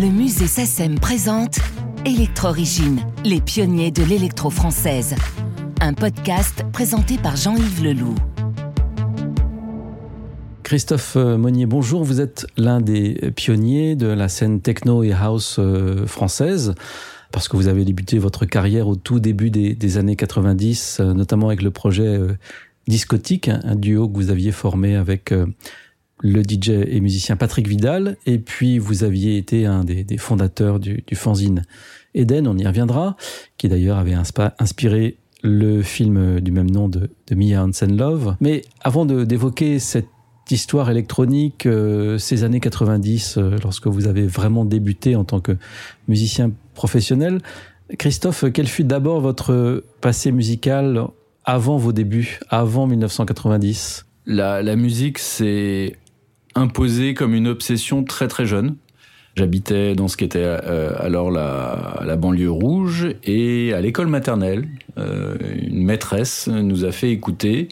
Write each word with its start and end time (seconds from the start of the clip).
Le 0.00 0.10
musée 0.10 0.46
SACEM 0.46 1.00
présente 1.00 1.58
Electro-Origine, 2.06 3.00
les 3.24 3.40
pionniers 3.40 3.90
de 3.90 4.04
l'électro 4.04 4.48
française. 4.48 5.16
Un 5.80 5.92
podcast 5.92 6.64
présenté 6.72 7.18
par 7.18 7.34
Jean-Yves 7.34 7.82
Leloup. 7.82 8.14
Christophe 10.62 11.16
euh, 11.16 11.36
Monnier, 11.36 11.66
bonjour. 11.66 12.04
Vous 12.04 12.20
êtes 12.20 12.46
l'un 12.56 12.80
des 12.80 13.32
pionniers 13.34 13.96
de 13.96 14.06
la 14.06 14.28
scène 14.28 14.60
techno 14.60 15.02
et 15.02 15.12
house 15.12 15.56
euh, 15.58 16.06
française 16.06 16.76
parce 17.32 17.48
que 17.48 17.56
vous 17.56 17.66
avez 17.66 17.84
débuté 17.84 18.20
votre 18.20 18.44
carrière 18.46 18.86
au 18.86 18.94
tout 18.94 19.18
début 19.18 19.50
des, 19.50 19.98
années 19.98 20.14
90, 20.14 20.98
euh, 21.00 21.12
notamment 21.12 21.48
avec 21.48 21.60
le 21.60 21.72
projet 21.72 22.20
Discotique, 22.86 23.48
un 23.48 23.74
duo 23.74 24.08
que 24.08 24.14
vous 24.14 24.30
aviez 24.30 24.52
formé 24.52 24.94
avec 24.94 25.34
le 26.20 26.42
DJ 26.42 26.70
et 26.70 27.00
musicien 27.00 27.36
Patrick 27.36 27.68
Vidal, 27.68 28.16
et 28.26 28.38
puis 28.38 28.78
vous 28.78 29.04
aviez 29.04 29.36
été 29.36 29.66
un 29.66 29.84
des, 29.84 30.04
fondateurs 30.18 30.80
du, 30.80 31.02
fanzine 31.14 31.64
Eden, 32.14 32.48
on 32.48 32.56
y 32.56 32.66
reviendra, 32.66 33.16
qui 33.56 33.68
d'ailleurs 33.68 33.98
avait 33.98 34.16
inspiré 34.58 35.16
le 35.42 35.82
film 35.82 36.40
du 36.40 36.50
même 36.50 36.70
nom 36.70 36.88
de, 36.88 37.10
de 37.28 37.34
Mia 37.34 37.62
Hansen 37.62 37.96
Love. 37.96 38.36
Mais 38.40 38.62
avant 38.82 39.04
d'évoquer 39.04 39.78
cette 39.78 40.08
histoire 40.50 40.90
électronique, 40.90 41.66
euh, 41.66 42.18
ces 42.18 42.42
années 42.42 42.60
90, 42.60 43.36
euh, 43.36 43.56
lorsque 43.62 43.86
vous 43.86 44.06
avez 44.06 44.26
vraiment 44.26 44.64
débuté 44.64 45.14
en 45.14 45.24
tant 45.24 45.40
que 45.40 45.52
musicien 46.08 46.50
professionnel. 46.74 47.40
Christophe, 47.98 48.46
quel 48.52 48.66
fut 48.66 48.84
d'abord 48.84 49.20
votre 49.20 49.84
passé 50.00 50.32
musical 50.32 51.04
avant 51.44 51.76
vos 51.76 51.92
débuts, 51.92 52.40
avant 52.50 52.86
1990 52.86 54.06
la, 54.28 54.76
musique 54.76 55.18
s'est 55.18 55.96
imposée 56.58 57.14
comme 57.14 57.34
une 57.34 57.48
obsession 57.48 58.04
très 58.04 58.28
très 58.28 58.46
jeune. 58.46 58.76
J'habitais 59.36 59.94
dans 59.94 60.08
ce 60.08 60.16
qui 60.16 60.24
était 60.24 60.40
euh, 60.42 60.92
alors 60.98 61.30
la, 61.30 62.16
banlieue 62.16 62.50
rouge 62.50 63.08
et 63.24 63.72
à 63.72 63.80
l'école 63.80 64.08
maternelle, 64.08 64.68
une 64.96 65.84
maîtresse 65.84 66.48
nous 66.48 66.84
a 66.84 66.90
fait 66.90 67.12
écouter 67.12 67.68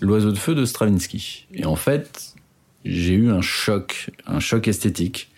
L'oiseau 0.00 0.32
de 0.32 0.38
feu 0.38 0.54
de 0.54 0.64
Stravinsky. 0.64 1.46
Et 1.54 1.64
en 1.64 1.76
fait, 1.76 2.34
j'ai 2.84 3.14
eu 3.14 3.30
un 3.30 3.40
choc, 3.40 4.10
un 4.26 4.40
choc 4.40 4.68
esthétique. 4.68 5.30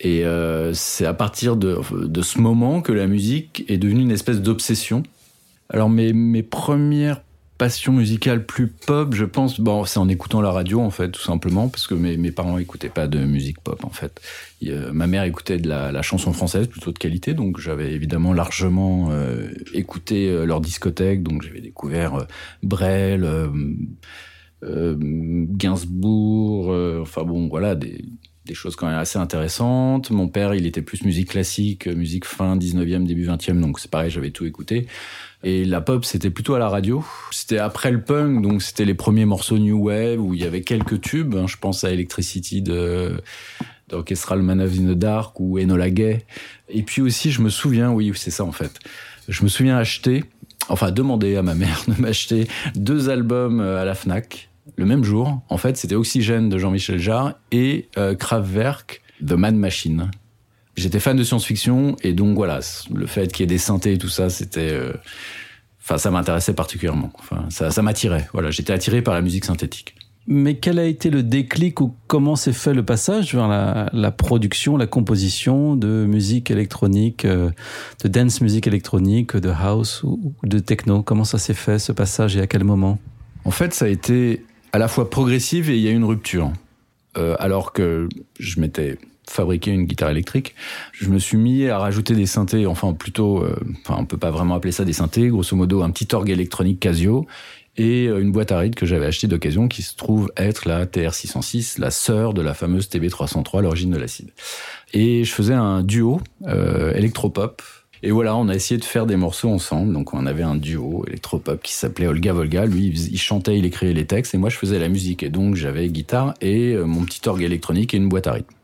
Et 0.00 0.24
euh, 0.24 0.72
c'est 0.74 1.06
à 1.06 1.14
partir 1.14 1.56
de, 1.56 1.80
ce 2.22 2.38
moment 2.38 2.80
que 2.82 2.92
la 2.92 3.06
musique 3.06 3.64
est 3.68 3.78
devenue 3.78 4.02
une 4.02 4.10
espèce 4.10 4.40
d'obsession. 4.40 5.02
Alors 5.70 5.88
mes 5.88 6.42
premières 6.42 7.22
passion 7.58 7.92
musicale 7.92 8.46
plus 8.46 8.68
pop, 8.68 9.14
je 9.14 9.24
pense, 9.24 9.60
bon, 9.60 9.84
c'est 9.84 9.98
en 9.98 10.08
écoutant 10.08 10.40
la 10.40 10.52
radio 10.52 10.80
en 10.80 10.90
fait, 10.90 11.10
tout 11.10 11.20
simplement, 11.20 11.68
parce 11.68 11.88
que 11.88 11.94
mes, 11.94 12.30
parents 12.30 12.56
écoutaient 12.56 12.88
pas 12.88 13.08
de 13.08 13.18
musique 13.18 13.60
pop 13.60 13.84
en 13.84 13.90
fait. 13.90 14.20
ma 14.92 15.08
mère 15.08 15.24
écoutait 15.24 15.58
de 15.58 15.68
la, 15.68 16.02
chanson 16.02 16.32
française 16.32 16.68
plutôt 16.68 16.92
de 16.92 16.98
qualité, 16.98 17.34
donc 17.34 17.58
j'avais 17.58 17.92
évidemment 17.92 18.32
largement 18.32 19.08
euh, 19.10 19.48
écouté 19.74 20.28
euh, 20.28 20.44
leur 20.44 20.60
discothèque, 20.60 21.24
donc 21.24 21.42
j'avais 21.42 21.60
découvert 21.60 22.14
euh, 22.14 22.24
Brel, 22.62 23.24
euh, 23.24 23.48
euh 24.62 24.96
Gainsbourg, 25.00 26.68
enfin 27.02 27.24
bon, 27.24 27.48
voilà, 27.48 27.74
des, 27.74 28.04
des 28.48 28.54
choses 28.54 28.74
quand 28.74 28.88
même 28.88 28.98
assez 28.98 29.18
intéressantes. 29.18 30.10
Mon 30.10 30.26
père, 30.26 30.54
il 30.54 30.66
était 30.66 30.82
plus 30.82 31.04
musique 31.04 31.28
classique, 31.28 31.86
musique 31.86 32.24
fin 32.24 32.56
19e, 32.56 33.04
début 33.04 33.26
20e, 33.26 33.60
donc 33.60 33.78
c'est 33.78 33.90
pareil, 33.90 34.10
j'avais 34.10 34.30
tout 34.30 34.46
écouté. 34.46 34.88
Et 35.44 35.64
la 35.64 35.80
pop, 35.80 36.04
c'était 36.04 36.30
plutôt 36.30 36.54
à 36.54 36.58
la 36.58 36.68
radio. 36.68 37.04
C'était 37.30 37.58
après 37.58 37.92
le 37.92 38.02
punk, 38.02 38.42
donc 38.42 38.62
c'était 38.62 38.84
les 38.84 38.94
premiers 38.94 39.26
morceaux 39.26 39.58
new 39.58 39.86
wave 39.86 40.20
où 40.20 40.34
il 40.34 40.40
y 40.40 40.44
avait 40.44 40.62
quelques 40.62 41.00
tubes. 41.00 41.36
Hein. 41.36 41.46
Je 41.46 41.56
pense 41.56 41.84
à 41.84 41.92
Electricity 41.92 42.62
de 42.62 43.22
d'Orchestral 43.88 44.42
Man 44.42 44.60
of 44.60 44.74
the 44.74 44.92
Dark 44.92 45.40
ou 45.40 45.58
Enola 45.58 45.90
Gay. 45.90 46.26
Et 46.68 46.82
puis 46.82 47.00
aussi, 47.00 47.30
je 47.30 47.40
me 47.40 47.48
souviens, 47.48 47.90
oui, 47.90 48.12
c'est 48.14 48.30
ça 48.30 48.44
en 48.44 48.52
fait. 48.52 48.78
Je 49.28 49.42
me 49.44 49.48
souviens 49.48 49.78
acheter, 49.78 50.24
enfin 50.68 50.90
demander 50.90 51.36
à 51.36 51.42
ma 51.42 51.54
mère 51.54 51.84
de 51.88 52.00
m'acheter 52.00 52.48
deux 52.74 53.08
albums 53.08 53.60
euh, 53.60 53.80
à 53.80 53.84
la 53.84 53.94
Fnac 53.94 54.50
le 54.78 54.86
même 54.86 55.04
jour. 55.04 55.42
En 55.48 55.58
fait, 55.58 55.76
c'était 55.76 55.96
Oxygène 55.96 56.48
de 56.48 56.56
Jean-Michel 56.56 56.98
Jarre 56.98 57.34
et 57.50 57.88
euh, 57.98 58.14
Kraftwerk 58.14 59.02
The 59.26 59.32
Mad 59.32 59.56
Machine. 59.56 60.10
J'étais 60.76 61.00
fan 61.00 61.16
de 61.16 61.24
science-fiction 61.24 61.96
et 62.04 62.12
donc 62.12 62.36
voilà, 62.36 62.60
le 62.94 63.06
fait 63.06 63.32
qu'il 63.32 63.42
y 63.42 63.44
ait 63.44 63.46
des 63.48 63.58
synthés 63.58 63.94
et 63.94 63.98
tout 63.98 64.08
ça, 64.08 64.30
c'était, 64.30 64.70
euh, 64.70 64.92
enfin, 65.82 65.98
ça 65.98 66.12
m'intéressait 66.12 66.54
particulièrement. 66.54 67.10
Enfin, 67.18 67.46
ça, 67.50 67.72
ça 67.72 67.82
m'attirait. 67.82 68.28
Voilà, 68.32 68.52
j'étais 68.52 68.72
attiré 68.72 69.02
par 69.02 69.14
la 69.14 69.20
musique 69.20 69.44
synthétique. 69.44 69.96
Mais 70.28 70.54
quel 70.54 70.78
a 70.78 70.84
été 70.84 71.10
le 71.10 71.24
déclic 71.24 71.80
ou 71.80 71.94
comment 72.06 72.36
s'est 72.36 72.52
fait 72.52 72.74
le 72.74 72.84
passage 72.84 73.34
vers 73.34 73.48
la, 73.48 73.90
la, 73.92 74.12
production, 74.12 74.76
la 74.76 74.86
composition 74.86 75.74
de 75.74 76.06
musique 76.06 76.52
électronique, 76.52 77.24
euh, 77.24 77.50
de 78.04 78.08
dance 78.08 78.40
musique 78.40 78.68
électronique, 78.68 79.36
de 79.36 79.48
house 79.48 80.04
ou 80.04 80.34
de 80.44 80.60
techno? 80.60 81.02
Comment 81.02 81.24
ça 81.24 81.38
s'est 81.38 81.54
fait 81.54 81.80
ce 81.80 81.90
passage 81.90 82.36
et 82.36 82.40
à 82.40 82.46
quel 82.46 82.62
moment? 82.62 83.00
En 83.44 83.50
fait, 83.50 83.72
ça 83.72 83.86
a 83.86 83.88
été 83.88 84.44
à 84.72 84.78
la 84.78 84.88
fois 84.88 85.10
progressive 85.10 85.70
et 85.70 85.76
il 85.76 85.82
y 85.82 85.88
a 85.88 85.92
une 85.92 86.04
rupture. 86.04 86.52
Euh, 87.16 87.34
alors 87.38 87.72
que 87.72 88.08
je 88.38 88.60
m'étais 88.60 88.98
fabriquer 89.28 89.70
une 89.70 89.84
guitare 89.84 90.10
électrique, 90.10 90.54
je 90.92 91.08
me 91.08 91.18
suis 91.18 91.36
mis 91.36 91.66
à 91.66 91.78
rajouter 91.78 92.14
des 92.14 92.26
synthés, 92.26 92.66
enfin 92.66 92.92
plutôt, 92.94 93.42
euh, 93.42 93.56
enfin 93.80 93.96
on 93.98 94.06
peut 94.06 94.16
pas 94.16 94.30
vraiment 94.30 94.54
appeler 94.54 94.72
ça 94.72 94.84
des 94.84 94.92
synthés, 94.92 95.28
grosso 95.28 95.56
modo 95.56 95.82
un 95.82 95.90
petit 95.90 96.14
orgue 96.14 96.30
électronique 96.30 96.80
Casio 96.80 97.26
et 97.78 98.08
euh, 98.08 98.20
une 98.20 98.32
boîte 98.32 98.52
à 98.52 98.58
rythme 98.58 98.74
que 98.74 98.86
j'avais 98.86 99.06
achetée 99.06 99.28
d'occasion 99.28 99.68
qui 99.68 99.82
se 99.82 99.96
trouve 99.96 100.30
être 100.36 100.68
la 100.68 100.84
TR606, 100.84 101.80
la 101.80 101.90
sœur 101.90 102.34
de 102.34 102.42
la 102.42 102.52
fameuse 102.52 102.88
TB303, 102.88 103.62
l'origine 103.62 103.90
de 103.90 103.98
l'acide. 103.98 104.30
Et 104.92 105.24
je 105.24 105.32
faisais 105.32 105.54
un 105.54 105.82
duo 105.82 106.20
euh, 106.46 106.92
électropop. 106.94 107.62
Et 108.02 108.10
voilà, 108.10 108.36
on 108.36 108.48
a 108.48 108.54
essayé 108.54 108.78
de 108.78 108.84
faire 108.84 109.06
des 109.06 109.16
morceaux 109.16 109.50
ensemble. 109.50 109.92
Donc 109.92 110.14
on 110.14 110.26
avait 110.26 110.42
un 110.42 110.56
duo 110.56 111.04
électropop 111.06 111.62
qui 111.62 111.72
s'appelait 111.72 112.06
Olga 112.06 112.32
Volga. 112.32 112.66
Lui, 112.66 112.88
il 112.88 113.18
chantait, 113.18 113.58
il 113.58 113.64
écrivait 113.64 113.92
les 113.92 114.06
textes, 114.06 114.34
et 114.34 114.38
moi 114.38 114.50
je 114.50 114.56
faisais 114.56 114.78
la 114.78 114.88
musique. 114.88 115.22
Et 115.22 115.30
donc 115.30 115.54
j'avais 115.54 115.88
guitare 115.88 116.34
et 116.40 116.74
euh, 116.74 116.84
mon 116.84 117.04
petit 117.04 117.26
orgue 117.28 117.42
électronique 117.42 117.94
et 117.94 117.96
une 117.96 118.08
boîte 118.08 118.26
à 118.26 118.32
rythme. 118.32 118.54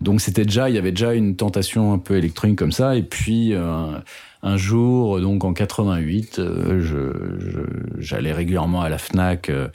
Donc 0.00 0.20
c'était 0.20 0.44
déjà, 0.44 0.70
il 0.70 0.74
y 0.74 0.78
avait 0.78 0.92
déjà 0.92 1.12
une 1.12 1.36
tentation 1.36 1.92
un 1.92 1.98
peu 1.98 2.16
électronique 2.16 2.58
comme 2.58 2.72
ça. 2.72 2.96
Et 2.96 3.02
puis 3.02 3.52
euh, 3.52 3.98
un 4.42 4.56
jour, 4.56 5.20
donc 5.20 5.44
en 5.44 5.52
88, 5.52 6.38
euh, 6.38 6.80
je, 6.80 7.66
j'allais 7.98 8.32
régulièrement 8.32 8.80
à 8.80 8.88
la 8.88 8.98
Fnac 8.98 9.50
euh, 9.50 9.68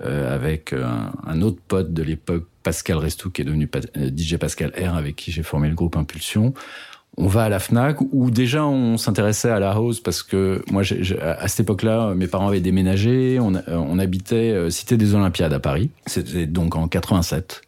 avec 0.00 0.72
un, 0.72 1.12
un, 1.26 1.42
autre 1.42 1.60
pote 1.66 1.92
de 1.92 2.02
l'époque, 2.02 2.46
Pascal 2.62 2.98
Restou, 2.98 3.30
qui 3.30 3.42
est 3.42 3.44
devenu 3.44 3.68
DJ 3.96 4.36
Pascal 4.36 4.72
R, 4.76 4.94
avec 4.94 5.16
qui 5.16 5.32
j'ai 5.32 5.42
formé 5.42 5.68
le 5.68 5.74
groupe 5.74 5.96
Impulsion. 5.96 6.54
On 7.16 7.28
va 7.28 7.44
à 7.44 7.48
la 7.48 7.60
Fnac 7.60 7.98
où 8.12 8.30
déjà 8.30 8.66
on 8.66 8.96
s'intéressait 8.96 9.50
à 9.50 9.60
la 9.60 9.70
house 9.70 10.00
parce 10.00 10.22
que 10.22 10.62
moi, 10.70 10.82
à 11.20 11.48
cette 11.48 11.60
époque-là, 11.60 12.14
mes 12.14 12.26
parents 12.26 12.48
avaient 12.48 12.60
déménagé. 12.60 13.38
On, 13.40 13.52
on 13.68 13.98
habitait 14.00 14.68
Cité 14.70 14.96
des 14.96 15.14
Olympiades 15.14 15.52
à 15.52 15.60
Paris. 15.60 15.90
C'était 16.06 16.46
donc 16.46 16.74
en 16.74 16.88
87. 16.88 17.62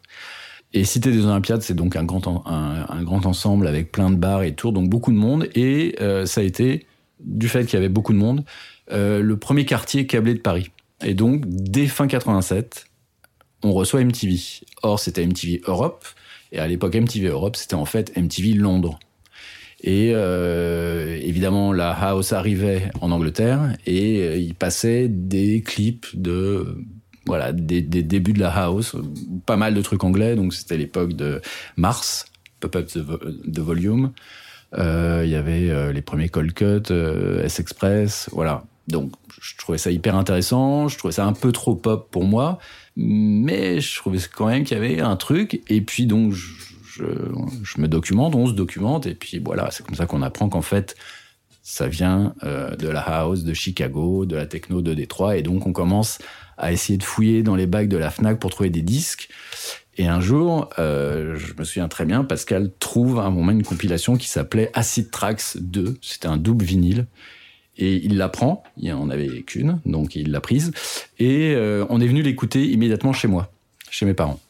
Et 0.77 0.85
Cité 0.85 1.11
des 1.11 1.25
Olympiades, 1.25 1.63
c'est 1.63 1.75
donc 1.75 1.97
un 1.97 2.05
grand, 2.05 2.47
un, 2.47 3.03
grand 3.03 3.25
ensemble 3.25 3.67
avec 3.67 3.93
plein 3.93 4.11
de 4.11 4.17
bars 4.17 4.43
et 4.43 4.55
tours, 4.55 4.73
donc 4.73 4.91
beaucoup 4.91 5.11
de 5.11 5.17
monde. 5.17 5.49
Et 5.55 5.97
euh, 6.03 6.27
ça 6.27 6.43
a 6.43 6.45
été, 6.45 6.87
du 7.21 7.49
fait 7.49 7.65
qu'il 7.65 7.75
y 7.75 7.77
avait 7.79 7.89
beaucoup 7.89 8.13
de 8.13 8.19
monde, 8.19 8.45
euh, 8.93 9.23
le 9.23 9.39
premier 9.39 9.65
quartier 9.65 10.07
câblé 10.07 10.35
de 10.35 10.41
Paris. 10.41 10.71
Et 11.03 11.15
donc, 11.15 11.45
dès 11.47 11.87
fin 11.87 12.07
87, 12.07 12.89
on 13.63 13.73
reçoit 13.73 14.05
MTV. 14.05 14.39
Or, 14.83 15.01
c'était 15.01 15.27
MTV 15.27 15.63
Europe. 15.67 16.05
Et 16.53 16.59
à 16.59 16.67
l'époque, 16.67 16.95
MTV 16.95 17.29
Europe, 17.29 17.57
c'était 17.57 17.75
en 17.75 17.87
fait 17.87 18.15
MTV 18.15 18.53
Londres. 18.53 18.99
Et 19.87 20.11
euh, 20.15 21.17
évidemment, 21.23 21.73
la 21.73 21.93
house 21.93 22.33
arrivait 22.33 22.91
en 23.01 23.13
Angleterre 23.13 23.77
et 23.87 24.21
euh, 24.21 24.37
il 24.37 24.55
passait 24.57 25.07
des 25.09 25.63
clips 25.63 26.09
de 26.15 26.85
voilà, 27.27 27.53
des, 27.53 27.83
débuts 27.83 28.33
de 28.33 28.41
la 28.41 28.51
house, 28.51 28.97
pas 29.47 29.57
mal 29.57 29.75
de 29.75 29.83
trucs 29.83 30.05
anglais, 30.05 30.37
donc 30.37 30.55
c'était 30.55 30.77
l'époque 30.77 31.13
de 31.13 31.41
Mars, 31.77 32.27
Pop-Up 32.61 32.89
de, 33.45 33.63
Volume. 33.63 34.13
Euh, 34.79 35.23
il 35.25 35.31
y 35.31 35.35
avait 35.35 35.71
euh, 35.71 35.93
les 35.93 36.03
premiers 36.03 36.29
Cold 36.29 36.53
Cut, 36.55 36.93
euh, 36.93 37.45
S-Express, 37.45 38.31
voilà. 38.33 38.65
Donc 38.87 39.13
je 39.41 39.57
trouvais 39.57 39.79
ça 39.79 39.91
hyper 39.91 40.15
intéressant, 40.15 40.87
je 40.87 40.97
trouvais 40.97 41.13
ça 41.13 41.27
un 41.27 41.33
peu 41.33 41.51
trop 41.51 41.75
pop 41.75 42.09
pour 42.11 42.25
moi, 42.25 42.59
mais 42.95 43.81
je 43.81 43.97
trouvais 43.97 44.19
quand 44.33 44.47
même 44.47 44.63
qu'il 44.63 44.77
y 44.77 44.81
avait 44.81 45.01
un 45.01 45.17
truc, 45.17 45.61
et 45.69 45.81
puis 45.81 46.07
donc 46.07 46.33
je, 46.33 46.56
je, 46.97 47.81
me 47.81 47.89
documente, 47.89 48.35
on 48.35 48.47
se 48.47 48.53
documente, 48.53 49.07
et 49.07 49.15
puis 49.15 49.39
voilà, 49.39 49.71
c'est 49.71 49.85
comme 49.85 49.95
ça 49.95 50.07
qu'on 50.07 50.23
apprend 50.23 50.49
qu'en 50.49 50.63
fait, 50.63 50.97
ça 51.63 51.89
vient 51.89 52.35
euh, 52.45 52.77
de 52.77 52.89
la 52.89 53.01
house 53.01 53.45
de 53.45 53.53
Chicago, 53.53 54.27
de 54.27 54.37
la 54.37 54.47
techno 54.47 54.83
de 54.83 54.95
Détroit, 54.95 55.37
et 55.37 55.43
donc 55.43 55.67
on 55.67 55.73
commence 55.73 56.19
à 56.59 56.73
essayer 56.73 56.97
de 56.97 57.03
fouiller 57.03 57.43
dans 57.43 57.57
les 57.57 57.67
bacs 57.67 57.89
de 57.89 57.97
la 57.97 58.11
Fnac 58.11 58.39
pour 58.39 58.51
trouver 58.51 58.71
des 58.71 58.83
disques. 58.83 59.29
Et 59.99 60.07
un 60.07 60.21
jour, 60.21 60.71
euh, 60.79 61.37
je 61.37 61.55
me 61.59 61.65
souviens 61.65 61.89
très 61.89 62.05
bien, 62.05 62.25
Pascal 62.25 62.71
trouve 62.79 63.19
à 63.19 63.23
un 63.23 63.31
moment 63.31 63.53
une 63.53 63.63
compilation 63.63 64.17
qui 64.17 64.29
s'appelait 64.29 64.71
Acid 64.75 65.11
Tracks 65.11 65.57
2. 65.57 65.99
C'était 66.03 66.29
un 66.29 66.37
double 66.37 66.65
vinyle. 66.65 67.07
Et 67.79 67.97
il 67.97 68.17
la 68.17 68.31
prend, 68.31 68.63
il 68.79 68.91
en 68.93 69.11
avait 69.11 69.43
qu'une, 69.43 69.81
donc 69.85 70.17
il 70.17 70.31
l'a 70.31 70.41
prise. 70.41 70.73
Et 71.19 71.53
euh, 71.55 71.85
on 71.91 72.01
est 72.01 72.07
venu 72.07 72.23
l'écouter 72.23 72.67
immédiatement 72.67 73.13
chez 73.13 73.29
moi, 73.29 73.53
chez 73.91 74.07
mes 74.07 74.15
parents. 74.15 74.41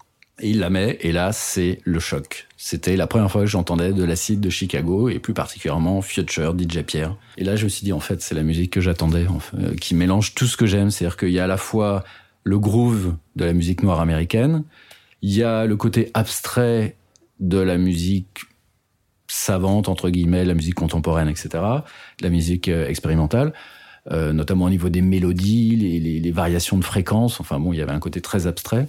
Et 0.40 0.50
il 0.50 0.58
la 0.58 0.68
met, 0.68 0.98
et 1.00 1.12
là, 1.12 1.32
c'est 1.32 1.80
le 1.84 1.98
choc. 1.98 2.46
C'était 2.58 2.96
la 2.96 3.06
première 3.06 3.30
fois 3.30 3.40
que 3.40 3.46
j'entendais 3.46 3.94
de 3.94 4.04
l'acide 4.04 4.40
de 4.40 4.50
Chicago, 4.50 5.08
et 5.08 5.18
plus 5.18 5.32
particulièrement 5.32 6.02
Future, 6.02 6.54
DJ 6.58 6.82
Pierre. 6.82 7.16
Et 7.38 7.44
là, 7.44 7.56
je 7.56 7.64
me 7.64 7.70
suis 7.70 7.84
dit, 7.84 7.92
en 7.94 8.00
fait, 8.00 8.20
c'est 8.20 8.34
la 8.34 8.42
musique 8.42 8.70
que 8.70 8.82
j'attendais, 8.82 9.26
euh, 9.54 9.74
qui 9.76 9.94
mélange 9.94 10.34
tout 10.34 10.46
ce 10.46 10.58
que 10.58 10.66
j'aime. 10.66 10.90
C'est-à-dire 10.90 11.16
qu'il 11.16 11.30
y 11.30 11.38
a 11.38 11.44
à 11.44 11.46
la 11.46 11.56
fois 11.56 12.04
le 12.44 12.58
groove 12.58 13.16
de 13.34 13.46
la 13.46 13.54
musique 13.54 13.82
noire 13.82 14.00
américaine, 14.00 14.64
il 15.22 15.34
y 15.34 15.42
a 15.42 15.64
le 15.64 15.76
côté 15.76 16.10
abstrait 16.12 16.96
de 17.40 17.58
la 17.58 17.78
musique 17.78 18.40
savante, 19.28 19.88
entre 19.88 20.10
guillemets, 20.10 20.44
la 20.44 20.54
musique 20.54 20.74
contemporaine, 20.74 21.28
etc., 21.28 21.48
la 22.20 22.28
musique 22.28 22.68
euh, 22.68 22.88
expérimentale. 22.88 23.54
Euh, 24.12 24.32
notamment 24.32 24.66
au 24.66 24.70
niveau 24.70 24.88
des 24.88 25.02
mélodies, 25.02 25.74
les, 25.74 26.20
les, 26.20 26.30
variations 26.30 26.78
de 26.78 26.84
fréquences. 26.84 27.40
Enfin 27.40 27.58
bon, 27.58 27.72
il 27.72 27.78
y 27.78 27.82
avait 27.82 27.90
un 27.90 27.98
côté 27.98 28.20
très 28.20 28.46
abstrait. 28.46 28.86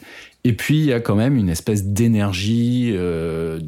Et 0.48 0.54
puis 0.54 0.78
il 0.78 0.86
y 0.86 0.94
a 0.94 1.02
quand 1.02 1.16
même 1.16 1.36
une 1.36 1.50
espèce 1.50 1.84
d'énergie, 1.84 2.94
euh, 2.96 3.60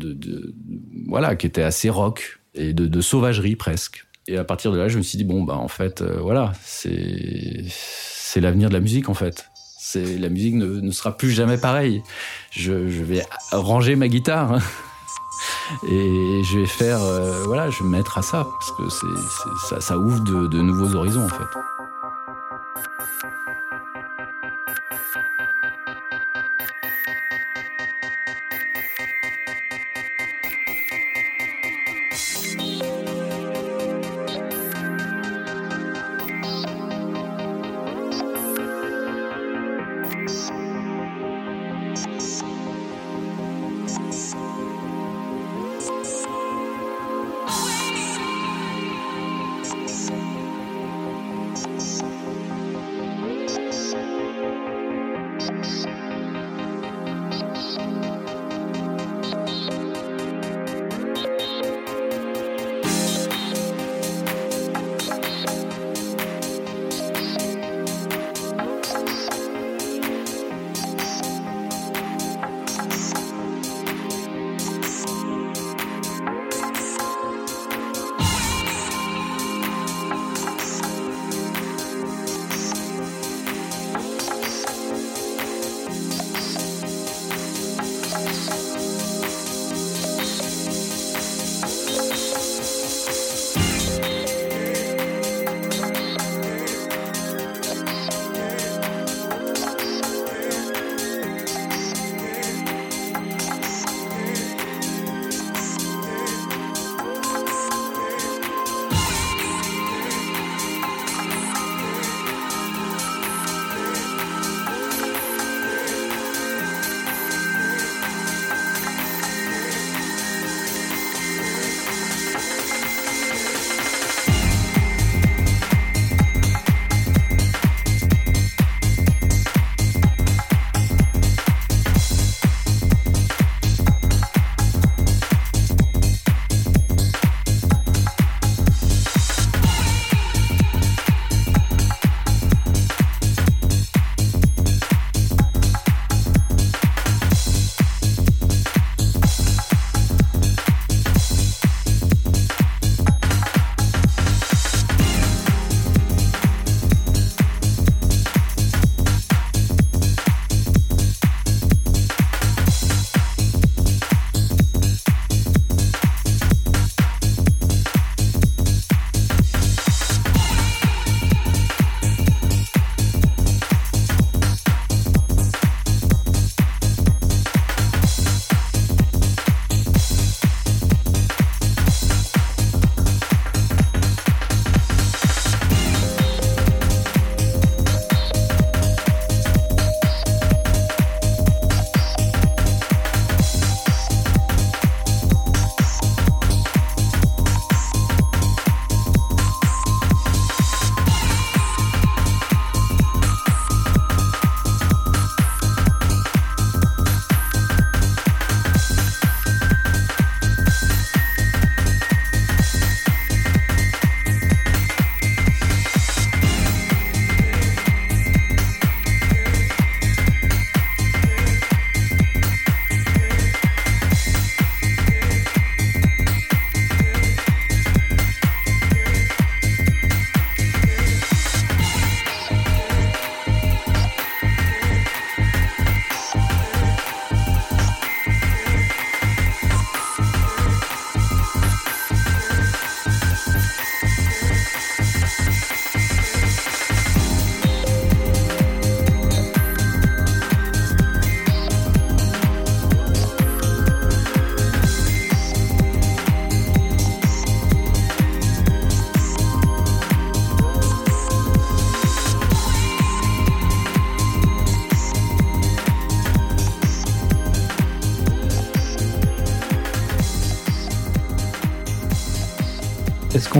voilà, 1.09 1.35
qui 1.35 1.45
était 1.45 1.61
assez 1.61 1.89
rock 1.89 2.39
et 2.55 2.71
de, 2.71 3.01
sauvagerie 3.01 3.57
presque. 3.57 4.07
Et 4.27 4.37
à 4.37 4.45
partir 4.45 4.71
de 4.71 4.77
là, 4.77 4.87
je 4.87 4.97
me 4.97 5.03
suis 5.03 5.17
dit 5.17 5.25
bon 5.25 5.43
bah 5.43 5.57
en 5.57 5.67
fait, 5.67 6.01
euh, 6.01 6.19
voilà, 6.21 6.53
c'est 6.63 7.65
l'avenir 8.37 8.69
de 8.69 8.75
la 8.75 8.79
musique 8.79 9.09
en 9.09 9.13
fait. 9.13 9.49
La 9.93 10.29
musique 10.29 10.55
ne, 10.55 10.89
sera 10.91 11.17
plus 11.17 11.31
jamais 11.31 11.57
pareille. 11.57 12.01
Je, 12.51 12.71
vais 12.71 13.23
ranger 13.51 13.97
ma 13.97 14.07
guitare. 14.07 14.53
Hein 14.53 14.61
et 15.83 16.41
je 16.45 16.59
vais 16.59 16.65
faire, 16.65 17.01
euh, 17.01 17.43
voilà, 17.43 17.69
je 17.69 17.79
vais 17.79 17.89
me 17.89 17.97
mettre 17.97 18.17
à 18.17 18.21
ça 18.21 18.47
parce 18.57 18.71
que 18.71 19.81
ça 19.81 19.97
ouvre 19.97 20.23
de, 20.23 20.47
de 20.47 20.61
nouveaux 20.61 20.95
horizons 20.95 21.25
en 21.25 21.29
fait. 21.29 21.88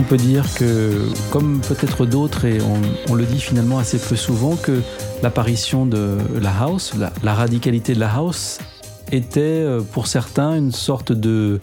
Qu'on 0.00 0.06
peut 0.06 0.16
dire 0.16 0.46
que, 0.54 1.08
comme 1.30 1.60
peut-être 1.60 2.06
d'autres, 2.06 2.46
et 2.46 2.58
on, 3.10 3.14
le 3.14 3.26
dit 3.26 3.38
finalement 3.38 3.78
assez 3.78 3.98
peu 3.98 4.16
souvent, 4.16 4.56
que 4.56 4.80
l'apparition 5.22 5.84
de 5.84 6.16
la 6.40 6.52
house, 6.58 6.94
la, 7.22 7.34
radicalité 7.34 7.92
de 7.92 8.00
la 8.00 8.10
house, 8.10 8.60
était 9.12 9.40
euh, 9.40 9.82
pour 9.82 10.06
certains 10.06 10.54
une 10.54 10.72
sorte 10.72 11.12
de 11.12 11.60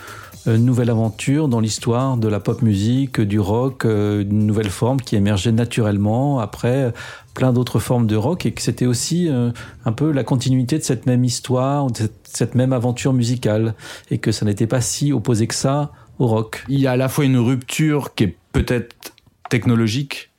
euh, 0.47 0.57
nouvelle 0.59 0.91
aventure 0.91 1.47
dans 1.47 1.59
l'histoire 1.59 2.15
de 2.15 2.27
la 2.27 2.39
pop 2.39 2.61
musique, 2.61 3.19
du 3.19 3.39
rock, 3.39 3.85
euh, 3.85 4.21
une 4.21 4.45
nouvelle 4.45 4.69
forme 4.69 5.01
qui 5.01 5.15
émergeait 5.15 5.51
naturellement 5.51 6.39
après 6.39 6.93
plein 7.33 7.51
d'autres 7.51 7.79
formes 7.79 8.05
de 8.05 8.15
rock 8.15 8.45
et 8.45 8.51
que 8.51 8.61
c'était 8.61 8.85
aussi 8.85 9.29
un 9.29 9.91
peu 9.91 10.11
la 10.11 10.23
continuité 10.23 10.77
de 10.79 10.83
cette 10.83 11.05
même 11.05 11.23
histoire, 11.23 11.87
de 11.87 12.09
cette 12.23 12.55
même 12.55 12.73
aventure 12.73 13.13
musicale 13.13 13.75
et 14.09 14.17
que 14.17 14.31
ça 14.31 14.43
n'était 14.45 14.65
pas 14.65 14.81
si 14.81 15.13
opposé 15.13 15.45
que 15.45 15.53
ça 15.55 15.91
rock. 16.25 16.63
Il 16.67 16.79
y 16.79 16.87
a 16.87 16.91
à 16.91 16.97
la 16.97 17.09
fois 17.09 17.25
une 17.25 17.37
rupture 17.37 18.15
qui 18.15 18.25
est 18.25 18.37
peut-être 18.51 19.13
technologique, 19.49 20.31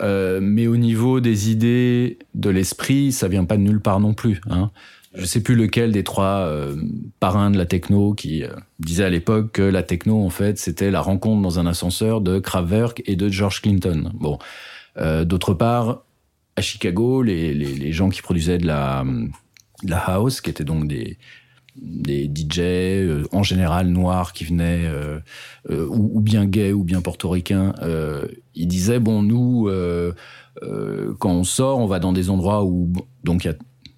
euh, 0.00 0.40
mais 0.42 0.66
au 0.66 0.76
niveau 0.76 1.20
des 1.20 1.50
idées, 1.50 2.18
de 2.34 2.50
l'esprit, 2.50 3.12
ça 3.12 3.28
vient 3.28 3.44
pas 3.44 3.56
de 3.56 3.62
nulle 3.62 3.80
part 3.80 4.00
non 4.00 4.14
plus. 4.14 4.40
Hein. 4.50 4.70
Je 5.14 5.26
sais 5.26 5.42
plus 5.42 5.54
lequel 5.54 5.92
des 5.92 6.04
trois 6.04 6.46
euh, 6.46 6.74
parrains 7.20 7.50
de 7.50 7.58
la 7.58 7.66
techno 7.66 8.14
qui 8.14 8.44
euh, 8.44 8.48
disait 8.78 9.04
à 9.04 9.10
l'époque 9.10 9.52
que 9.52 9.62
la 9.62 9.82
techno, 9.82 10.24
en 10.24 10.30
fait, 10.30 10.58
c'était 10.58 10.90
la 10.90 11.00
rencontre 11.00 11.42
dans 11.42 11.58
un 11.58 11.66
ascenseur 11.66 12.20
de 12.20 12.38
Kraftwerk 12.38 13.02
et 13.06 13.16
de 13.16 13.28
George 13.28 13.60
Clinton. 13.60 14.10
Bon, 14.14 14.38
d'autre 15.24 15.54
part, 15.54 16.04
à 16.56 16.62
Chicago, 16.62 17.22
les, 17.22 17.54
les, 17.54 17.92
gens 17.92 18.10
qui 18.10 18.20
produisaient 18.20 18.58
de 18.58 18.66
la 18.66 19.04
house, 20.06 20.40
qui 20.40 20.50
étaient 20.50 20.64
donc 20.64 20.86
des 20.86 21.18
des 21.76 22.24
DJ 22.26 22.58
euh, 22.60 23.24
en 23.32 23.42
général 23.42 23.88
noirs 23.88 24.32
qui 24.32 24.44
venaient 24.44 24.84
euh, 24.84 25.18
euh, 25.70 25.86
ou, 25.88 26.20
bien 26.20 26.44
gays 26.44 26.72
ou 26.72 26.84
bien 26.84 27.00
portoricains 27.00 27.72
ils 28.54 28.68
disaient 28.68 28.98
bon 28.98 29.22
nous 29.22 29.70
quand 31.18 31.30
on 31.30 31.44
sort 31.44 31.78
on 31.78 31.86
va 31.86 31.98
dans 31.98 32.12
des 32.12 32.30
endroits 32.30 32.64
où 32.64 32.92
donc 33.24 33.44
il 33.44 33.48
y 33.48 33.50
a 33.50 33.54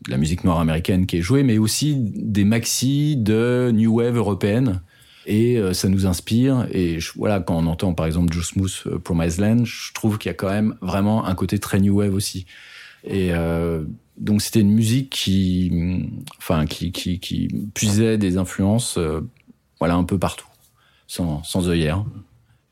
la 0.08 0.18
musique 0.18 0.44
noire 0.44 0.60
américaine 0.60 1.06
qui 1.06 1.18
est 1.18 1.22
jouée 1.22 1.42
mais 1.42 1.58
aussi 1.58 1.96
des 1.96 2.44
maxi 2.44 3.16
de 3.16 3.70
new 3.72 3.96
wave 3.96 4.16
européenne 4.16 4.80
et 5.26 5.58
ça 5.72 5.88
nous 5.88 6.04
inspire. 6.04 6.66
Et 6.70 6.98
voilà 7.16 7.40
quand 7.40 7.56
on 7.56 7.66
entend 7.66 7.94
par 7.94 8.04
exemple 8.04 8.32
Joe 8.32 8.46
Smooth 8.46 8.98
Promise 9.02 9.40
Land 9.40 9.64
je 9.64 9.92
trouve 9.94 10.18
qu'il 10.18 10.28
y 10.28 10.32
a 10.32 10.34
quand 10.34 10.50
même 10.50 10.74
vraiment 10.82 11.24
un 11.24 11.34
côté 11.34 11.58
très 11.58 11.80
new 11.80 11.96
wave 11.98 12.14
aussi. 12.14 12.46
Et 13.04 13.32
donc 14.16 14.42
c'était 14.42 14.60
une 14.60 14.72
musique 14.72 15.10
qui, 15.10 16.08
enfin, 16.38 16.66
qui, 16.66 16.92
qui, 16.92 17.18
qui 17.18 17.48
puisait 17.74 18.18
des 18.18 18.36
influences, 18.36 18.96
euh, 18.98 19.20
voilà, 19.78 19.94
un 19.94 20.04
peu 20.04 20.18
partout, 20.18 20.46
sans, 21.06 21.42
sans 21.42 21.68
œillère. 21.68 22.04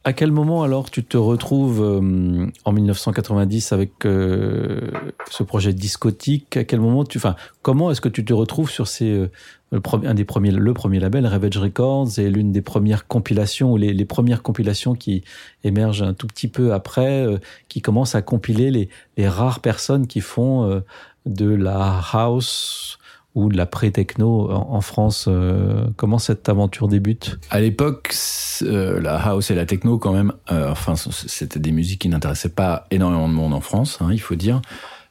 À 0.04 0.12
quel 0.12 0.32
moment 0.32 0.64
alors 0.64 0.90
tu 0.90 1.04
te 1.04 1.16
retrouves 1.16 1.80
euh, 1.80 2.46
en 2.64 2.72
1990 2.72 3.72
avec 3.72 4.04
euh, 4.04 4.90
ce 5.30 5.44
projet 5.44 5.72
discotique? 5.72 6.56
À 6.56 6.64
quel 6.64 6.80
moment 6.80 7.04
tu, 7.04 7.18
enfin, 7.18 7.36
comment 7.62 7.90
est-ce 7.90 8.00
que 8.00 8.08
tu 8.08 8.24
te 8.24 8.32
retrouves 8.32 8.70
sur 8.70 8.88
ces 8.88 9.28
le 9.70 9.80
un 10.04 10.12
des 10.12 10.24
premiers, 10.24 10.50
le 10.50 10.74
premier 10.74 11.00
label, 11.00 11.26
Ravage 11.26 11.56
Records, 11.56 12.18
et 12.18 12.28
l'une 12.28 12.52
des 12.52 12.60
premières 12.60 13.06
compilations 13.06 13.72
ou 13.72 13.78
les, 13.78 14.04
premières 14.04 14.42
compilations 14.42 14.94
qui 14.94 15.24
émergent 15.64 16.02
un 16.02 16.12
tout 16.12 16.26
petit 16.26 16.48
peu 16.48 16.74
après, 16.74 17.26
qui 17.70 17.80
commencent 17.80 18.14
à 18.14 18.20
compiler 18.20 18.70
les, 18.70 18.90
les 19.16 19.26
rares 19.26 19.60
personnes 19.60 20.06
qui 20.06 20.20
font 20.20 20.82
de 21.26 21.54
la 21.54 22.00
house 22.12 22.98
ou 23.34 23.48
de 23.48 23.56
la 23.56 23.66
pré-techno 23.66 24.50
en, 24.50 24.80
France 24.82 25.26
euh, 25.28 25.86
Comment 25.96 26.18
cette 26.18 26.48
aventure 26.48 26.88
débute? 26.88 27.38
À 27.50 27.60
l'époque, 27.60 28.14
euh, 28.62 29.00
la 29.00 29.16
house 29.16 29.50
et 29.50 29.54
la 29.54 29.64
techno, 29.64 29.98
quand 29.98 30.12
même, 30.12 30.32
euh, 30.50 30.70
enfin, 30.70 30.94
c'était 30.96 31.58
des 31.58 31.72
musiques 31.72 32.02
qui 32.02 32.08
n'intéressaient 32.08 32.50
pas 32.50 32.86
énormément 32.90 33.28
de 33.28 33.34
monde 33.34 33.54
en 33.54 33.60
France, 33.60 33.98
hein, 34.00 34.08
il 34.12 34.20
faut 34.20 34.34
dire. 34.34 34.60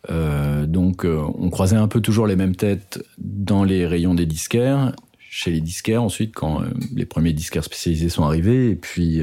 donc, 0.10 1.06
on 1.06 1.50
croisait 1.50 1.77
un 1.77 1.88
peu 1.88 2.01
toujours 2.01 2.27
les 2.27 2.36
mêmes 2.36 2.56
têtes 2.56 3.03
dans 3.18 3.63
les 3.63 3.88
rayons 3.88 4.13
des 4.13 4.25
disquaires, 4.25 4.94
chez 5.18 5.51
les 5.51 5.62
disquaires 5.62 6.03
ensuite, 6.03 6.36
quand 6.36 6.62
les 6.94 7.06
premiers 7.06 7.34
disquaires 7.34 7.63
spécialisés 7.63 8.10
sont 8.10 8.24
arrivés, 8.24 8.70
et 8.72 8.75
puis 8.75 9.22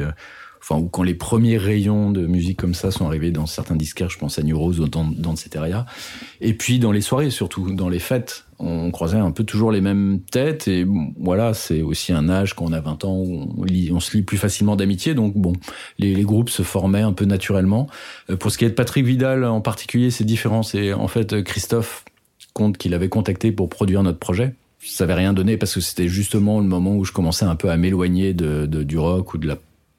enfin, 0.69 0.81
ou 0.81 0.89
quand 0.89 1.03
les 1.03 1.15
premiers 1.15 1.57
rayons 1.57 2.11
de 2.11 2.27
musique 2.27 2.59
comme 2.59 2.75
ça 2.75 2.91
sont 2.91 3.07
arrivés 3.07 3.31
dans 3.31 3.47
certains 3.47 3.77
disquaires, 3.77 4.11
je 4.11 4.19
pense 4.19 4.39
à 4.39 4.43
New 4.43 4.59
Rose 4.59 4.81
ou 4.81 4.89
dans, 4.89 5.05
dans 5.05 5.35
Ceteria. 5.37 5.87
Et 6.41 6.55
puis 6.55 6.79
dans 6.79 6.93
les 6.93 7.01
soirées, 7.01 7.31
surtout 7.31 7.71
dans 7.73 7.89
les 7.89 7.99
fêtes, 7.99 8.45
on 8.59 8.91
croisait 8.91 9.19
un 9.19 9.31
peu 9.31 9.45
toujours 9.45 9.73
les 9.73 9.81
mêmes 9.81 10.21
têtes. 10.31 10.69
Et 10.69 10.87
voilà, 11.19 11.55
c'est 11.55 11.83
aussi 11.83 12.13
un 12.13 12.29
âge 12.29 12.55
quand 12.55 12.67
on 12.67 12.73
a 12.73 12.81
20 12.81 13.05
ans 13.05 13.17
où 13.17 13.65
on, 13.93 14.01
se 14.01 14.17
lie 14.17 14.23
plus 14.23 14.39
facilement 14.39 14.77
d'amitié. 14.77 15.15
Donc 15.15 15.37
bon, 15.37 15.53
les, 15.99 16.23
groupes 16.23 16.51
se 16.51 16.63
formaient 16.63 17.03
un 17.03 17.13
peu 17.13 17.25
naturellement. 17.25 17.89
Euh, 18.31 18.37
pour 18.37 18.51
ce 18.51 18.59
qui 18.59 18.65
est 18.65 18.71
de 18.71 18.75
Patrick 18.75 19.07
Vidal 19.07 19.45
en 19.45 19.61
particulier, 19.61 20.11
c'est 20.11 20.25
différent. 20.25 20.63
C'est 20.63 20.93
en 20.93 21.09
fait 21.09 21.43
Christophe 21.43 22.05
compte 22.53 22.77
qu'il 22.77 22.95
avait 22.95 23.09
contacté 23.09 23.53
pour 23.53 23.69
produire 23.69 24.03
notre 24.03 24.19
projet 24.19 24.55
ça 24.81 25.05
avait 25.05 25.15
rien 25.15 25.33
donné 25.33 25.57
parce 25.57 25.75
que 25.75 25.81
c'était 25.81 26.09
justement 26.09 26.61
le 26.61 26.67
moment 26.67 26.95
où 26.95 27.05
je 27.05 27.13
commençais 27.13 27.45
un 27.45 27.57
peu 27.57 27.69
à 27.69 27.77
m'éloigner 27.77 28.33
du 28.33 28.99
rock 28.99 29.35
ou 29.35 29.39
de 29.39 29.49
la 29.49 29.57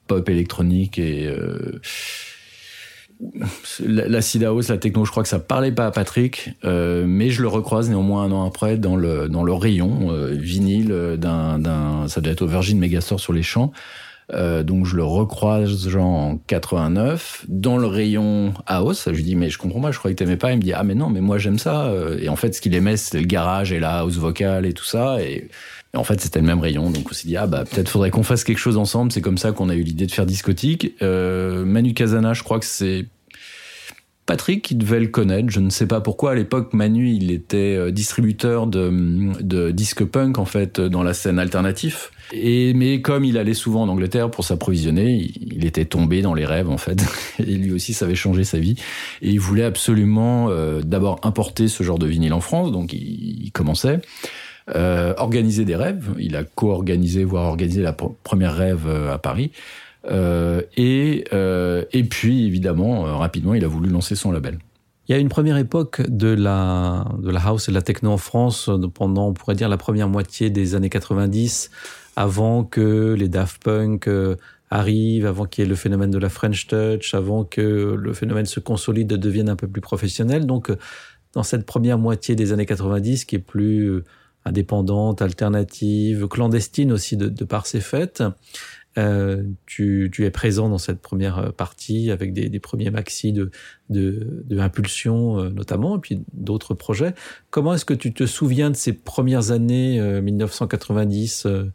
pop 0.09 0.27
électronique 0.27 0.99
et 0.99 1.27
euh, 1.27 1.79
l'acid 3.85 4.43
house, 4.43 4.69
la 4.69 4.77
techno, 4.77 5.05
je 5.05 5.11
crois 5.11 5.23
que 5.23 5.29
ça 5.29 5.39
parlait 5.39 5.71
pas 5.71 5.85
à 5.85 5.91
Patrick, 5.91 6.51
euh, 6.63 7.05
mais 7.07 7.29
je 7.29 7.41
le 7.41 7.47
recroise 7.47 7.89
néanmoins 7.89 8.23
un 8.23 8.31
an 8.31 8.45
après 8.45 8.77
dans 8.77 8.95
le 8.95 9.27
dans 9.29 9.43
le 9.43 9.53
rayon 9.53 10.11
euh, 10.11 10.31
vinyle 10.31 11.17
d'un 11.17 11.59
d'un 11.59 12.07
ça 12.07 12.21
doit 12.21 12.31
être 12.31 12.41
au 12.41 12.47
Virgin 12.47 12.79
Megastore 12.79 13.19
sur 13.19 13.33
les 13.33 13.43
champs. 13.43 13.71
Euh, 14.31 14.61
donc 14.61 14.85
je 14.85 14.95
le 14.95 15.03
recroise 15.03 15.89
genre 15.89 16.05
en 16.05 16.37
89 16.37 17.45
dans 17.47 17.77
le 17.77 17.87
rayon 17.87 18.53
house. 18.67 19.05
Je 19.07 19.15
lui 19.15 19.23
dis 19.23 19.35
mais 19.35 19.49
je 19.49 19.57
comprends 19.57 19.81
pas, 19.81 19.91
je 19.91 19.97
croyais 19.99 20.15
que 20.15 20.19
t'aimais 20.19 20.37
pas. 20.37 20.51
Il 20.51 20.57
me 20.57 20.61
dit 20.61 20.73
ah 20.73 20.83
mais 20.83 20.95
non 20.95 21.09
mais 21.09 21.21
moi 21.21 21.37
j'aime 21.39 21.59
ça. 21.59 21.91
Et 22.19 22.29
en 22.29 22.35
fait 22.35 22.55
ce 22.55 22.61
qu'il 22.61 22.73
aimait 22.75 22.95
c'était 22.95 23.19
le 23.19 23.27
garage 23.27 23.71
et 23.73 23.79
la 23.79 23.99
house 23.99 24.17
vocale 24.17 24.65
et 24.65 24.73
tout 24.73 24.85
ça. 24.85 25.17
En 25.95 26.03
fait, 26.03 26.21
c'était 26.21 26.39
le 26.39 26.45
même 26.45 26.59
rayon, 26.59 26.91
donc 26.91 27.07
on 27.09 27.13
s'est 27.13 27.27
dit 27.27 27.35
ah 27.35 27.47
bah 27.47 27.63
peut-être 27.65 27.89
faudrait 27.89 28.11
qu'on 28.11 28.23
fasse 28.23 28.43
quelque 28.43 28.59
chose 28.59 28.77
ensemble. 28.77 29.11
C'est 29.11 29.21
comme 29.21 29.39
ça 29.39 29.51
qu'on 29.51 29.69
a 29.69 29.75
eu 29.75 29.81
l'idée 29.81 30.05
de 30.05 30.11
faire 30.11 30.27
discotique. 30.27 30.93
Euh, 31.01 31.65
Manu 31.65 31.93
Casana, 31.93 32.33
je 32.33 32.43
crois 32.43 32.59
que 32.59 32.65
c'est 32.65 33.07
Patrick 34.27 34.61
qui 34.61 34.75
devait 34.75 34.99
le 34.99 35.07
connaître. 35.07 35.49
Je 35.49 35.59
ne 35.59 35.71
sais 35.71 35.87
pas 35.87 35.99
pourquoi 35.99 36.31
à 36.31 36.35
l'époque 36.35 36.73
Manu 36.73 37.09
il 37.09 37.31
était 37.31 37.75
euh, 37.75 37.89
distributeur 37.89 38.67
de, 38.67 39.41
de 39.41 39.71
disque 39.71 40.05
punk 40.05 40.37
en 40.37 40.45
fait 40.45 40.79
dans 40.79 41.01
la 41.01 41.15
scène 41.15 41.39
alternative. 41.39 42.09
Et 42.31 42.75
mais 42.75 43.01
comme 43.01 43.25
il 43.25 43.39
allait 43.39 43.55
souvent 43.55 43.81
en 43.81 43.89
Angleterre 43.89 44.29
pour 44.29 44.45
s'approvisionner, 44.45 45.31
il 45.41 45.65
était 45.65 45.85
tombé 45.85 46.21
dans 46.21 46.35
les 46.35 46.45
rêves 46.45 46.69
en 46.69 46.77
fait. 46.77 47.03
Et 47.39 47.55
lui 47.55 47.71
aussi, 47.71 47.93
ça 47.93 48.05
avait 48.05 48.13
changé 48.13 48.43
sa 48.43 48.59
vie. 48.59 48.75
Et 49.23 49.31
il 49.31 49.39
voulait 49.39 49.63
absolument 49.63 50.49
euh, 50.49 50.81
d'abord 50.81 51.19
importer 51.23 51.67
ce 51.67 51.81
genre 51.81 51.97
de 51.97 52.05
vinyle 52.05 52.33
en 52.33 52.41
France, 52.41 52.71
donc 52.71 52.93
il, 52.93 53.45
il 53.45 53.51
commençait. 53.51 53.99
Euh, 54.75 55.13
organiser 55.17 55.65
des 55.65 55.75
rêves. 55.75 56.13
Il 56.19 56.35
a 56.35 56.43
co-organisé, 56.43 57.23
voire 57.23 57.45
organisé 57.45 57.81
la 57.81 57.93
première 57.93 58.55
rêve 58.55 58.85
euh, 58.87 59.13
à 59.13 59.17
Paris. 59.17 59.51
Euh, 60.11 60.61
et, 60.77 61.25
et 61.91 62.03
puis, 62.03 62.45
évidemment, 62.45 63.17
rapidement, 63.17 63.53
il 63.53 63.65
a 63.65 63.67
voulu 63.67 63.89
lancer 63.89 64.15
son 64.15 64.31
label. 64.31 64.59
Il 65.07 65.13
y 65.13 65.15
a 65.15 65.17
une 65.17 65.29
première 65.29 65.57
époque 65.57 66.03
de 66.07 66.27
la, 66.27 67.05
de 67.17 67.31
la 67.31 67.41
house 67.41 67.67
et 67.67 67.71
de 67.71 67.75
la 67.75 67.81
techno 67.81 68.11
en 68.11 68.17
France 68.17 68.69
pendant, 68.93 69.29
on 69.29 69.33
pourrait 69.33 69.55
dire, 69.55 69.69
la 69.69 69.77
première 69.77 70.07
moitié 70.07 70.51
des 70.51 70.75
années 70.75 70.89
90, 70.89 71.71
avant 72.15 72.63
que 72.63 73.15
les 73.17 73.27
Daft 73.27 73.63
Punk 73.63 74.07
arrivent, 74.69 75.25
avant 75.25 75.45
qu'il 75.45 75.63
y 75.63 75.65
ait 75.65 75.69
le 75.69 75.75
phénomène 75.75 76.11
de 76.11 76.19
la 76.19 76.29
French 76.29 76.67
Touch, 76.67 77.15
avant 77.15 77.43
que 77.43 77.95
le 77.99 78.13
phénomène 78.13 78.45
se 78.45 78.59
consolide, 78.59 79.07
devienne 79.07 79.49
un 79.49 79.55
peu 79.55 79.67
plus 79.67 79.81
professionnel. 79.81 80.45
Donc, 80.45 80.71
dans 81.33 81.43
cette 81.43 81.65
première 81.65 81.97
moitié 81.97 82.35
des 82.35 82.53
années 82.53 82.67
90, 82.67 83.25
qui 83.25 83.35
est 83.37 83.39
plus 83.39 84.03
indépendante, 84.49 85.21
alternative, 85.21 86.27
clandestine 86.27 86.91
aussi 86.91 87.15
de, 87.17 87.29
de 87.29 87.43
par 87.45 87.65
ses 87.65 87.81
fêtes. 87.81 88.23
Euh, 88.97 89.43
tu, 89.67 90.09
tu, 90.11 90.25
es 90.25 90.31
présent 90.31 90.67
dans 90.67 90.79
cette 90.79 90.99
première 90.99 91.53
partie 91.53 92.09
avec 92.09 92.33
des, 92.33 92.49
des 92.49 92.59
premiers 92.59 92.89
maxi 92.89 93.31
de, 93.31 93.51
de, 93.89 94.43
de 94.45 94.59
euh, 94.59 95.49
notamment, 95.51 95.97
et 95.97 95.99
puis 95.99 96.21
d'autres 96.33 96.73
projets. 96.73 97.13
Comment 97.49 97.73
est-ce 97.75 97.85
que 97.85 97.93
tu 97.93 98.13
te 98.13 98.25
souviens 98.25 98.71
de 98.71 98.75
ces 98.75 98.93
premières 98.93 99.51
années 99.51 99.99
euh, 99.99 100.21
1990 100.21 101.45
euh, 101.45 101.65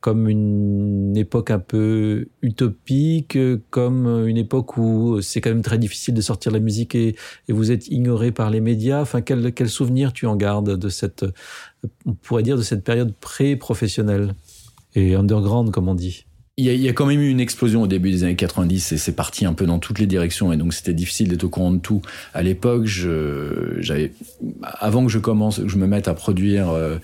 comme 0.00 0.28
une 0.28 1.16
époque 1.16 1.50
un 1.50 1.58
peu 1.58 2.28
utopique, 2.42 3.38
comme 3.70 4.28
une 4.28 4.36
époque 4.36 4.76
où 4.76 5.20
c'est 5.20 5.40
quand 5.40 5.50
même 5.50 5.62
très 5.62 5.78
difficile 5.78 6.14
de 6.14 6.20
sortir 6.20 6.52
la 6.52 6.60
musique 6.60 6.94
et, 6.94 7.16
vous 7.48 7.72
êtes 7.72 7.88
ignoré 7.88 8.30
par 8.32 8.50
les 8.50 8.60
médias. 8.60 9.00
Enfin, 9.00 9.20
quel, 9.20 9.68
souvenir 9.68 10.12
tu 10.12 10.26
en 10.26 10.36
gardes 10.36 10.76
de 10.76 10.88
cette, 10.88 11.24
on 12.04 12.12
pourrait 12.14 12.42
dire, 12.42 12.56
de 12.56 12.62
cette 12.62 12.84
période 12.84 13.14
pré-professionnelle 13.20 14.34
et 14.94 15.14
underground, 15.14 15.70
comme 15.70 15.88
on 15.88 15.94
dit? 15.94 16.26
Il 16.58 16.64
y, 16.64 16.88
a, 16.88 16.92
quand 16.94 17.04
même 17.04 17.20
eu 17.20 17.28
une 17.28 17.40
explosion 17.40 17.82
au 17.82 17.86
début 17.86 18.10
des 18.10 18.24
années 18.24 18.34
90 18.34 18.92
et 18.92 18.96
c'est 18.96 19.12
parti 19.12 19.44
un 19.44 19.52
peu 19.52 19.66
dans 19.66 19.78
toutes 19.78 19.98
les 19.98 20.06
directions 20.06 20.54
et 20.54 20.56
donc 20.56 20.72
c'était 20.72 20.94
difficile 20.94 21.28
d'être 21.28 21.44
au 21.44 21.50
courant 21.50 21.70
de 21.70 21.78
tout. 21.78 22.00
À 22.32 22.42
l'époque, 22.42 22.86
j'avais, 22.86 24.12
avant 24.62 25.04
que 25.04 25.12
je 25.12 25.18
commence, 25.18 25.58
que 25.58 25.68
je 25.68 25.76
me 25.76 25.86
mette 25.86 26.08
à 26.08 26.14
produire 26.14 26.70
euh, 26.70 26.96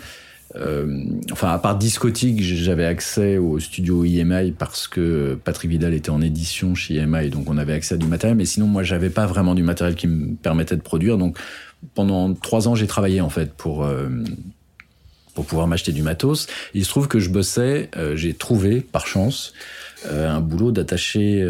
euh, 0.56 1.04
enfin, 1.30 1.50
à 1.50 1.58
part 1.58 1.76
discotique, 1.76 2.42
j'avais 2.42 2.84
accès 2.84 3.38
au 3.38 3.58
studio 3.58 4.04
EMI 4.04 4.52
parce 4.52 4.86
que 4.86 5.38
Patrick 5.42 5.70
Vidal 5.70 5.94
était 5.94 6.10
en 6.10 6.20
édition 6.20 6.74
chez 6.74 6.96
EMI, 6.96 7.30
donc 7.30 7.48
on 7.48 7.56
avait 7.56 7.72
accès 7.72 7.94
à 7.94 7.98
du 7.98 8.06
matériel. 8.06 8.36
Mais 8.36 8.44
sinon, 8.44 8.66
moi, 8.66 8.82
j'avais 8.82 9.10
pas 9.10 9.26
vraiment 9.26 9.54
du 9.54 9.62
matériel 9.62 9.96
qui 9.96 10.06
me 10.06 10.34
permettait 10.34 10.76
de 10.76 10.82
produire. 10.82 11.18
Donc, 11.18 11.38
pendant 11.94 12.32
trois 12.34 12.68
ans, 12.68 12.74
j'ai 12.74 12.86
travaillé 12.86 13.20
en 13.20 13.30
fait 13.30 13.52
pour 13.54 13.84
euh, 13.84 14.08
pour 15.34 15.46
pouvoir 15.46 15.66
m'acheter 15.66 15.92
du 15.92 16.02
matos. 16.02 16.46
Il 16.74 16.84
se 16.84 16.90
trouve 16.90 17.08
que 17.08 17.18
je 17.18 17.30
bossais, 17.30 17.88
euh, 17.96 18.16
j'ai 18.16 18.34
trouvé 18.34 18.80
par 18.80 19.06
chance 19.06 19.52
un 20.04 20.40
boulot 20.40 20.72
d'attaché, 20.72 21.46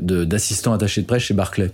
d'assistant 0.00 0.72
attaché 0.72 1.02
de 1.02 1.08
presse 1.08 1.24
chez 1.24 1.34
Barclay. 1.34 1.72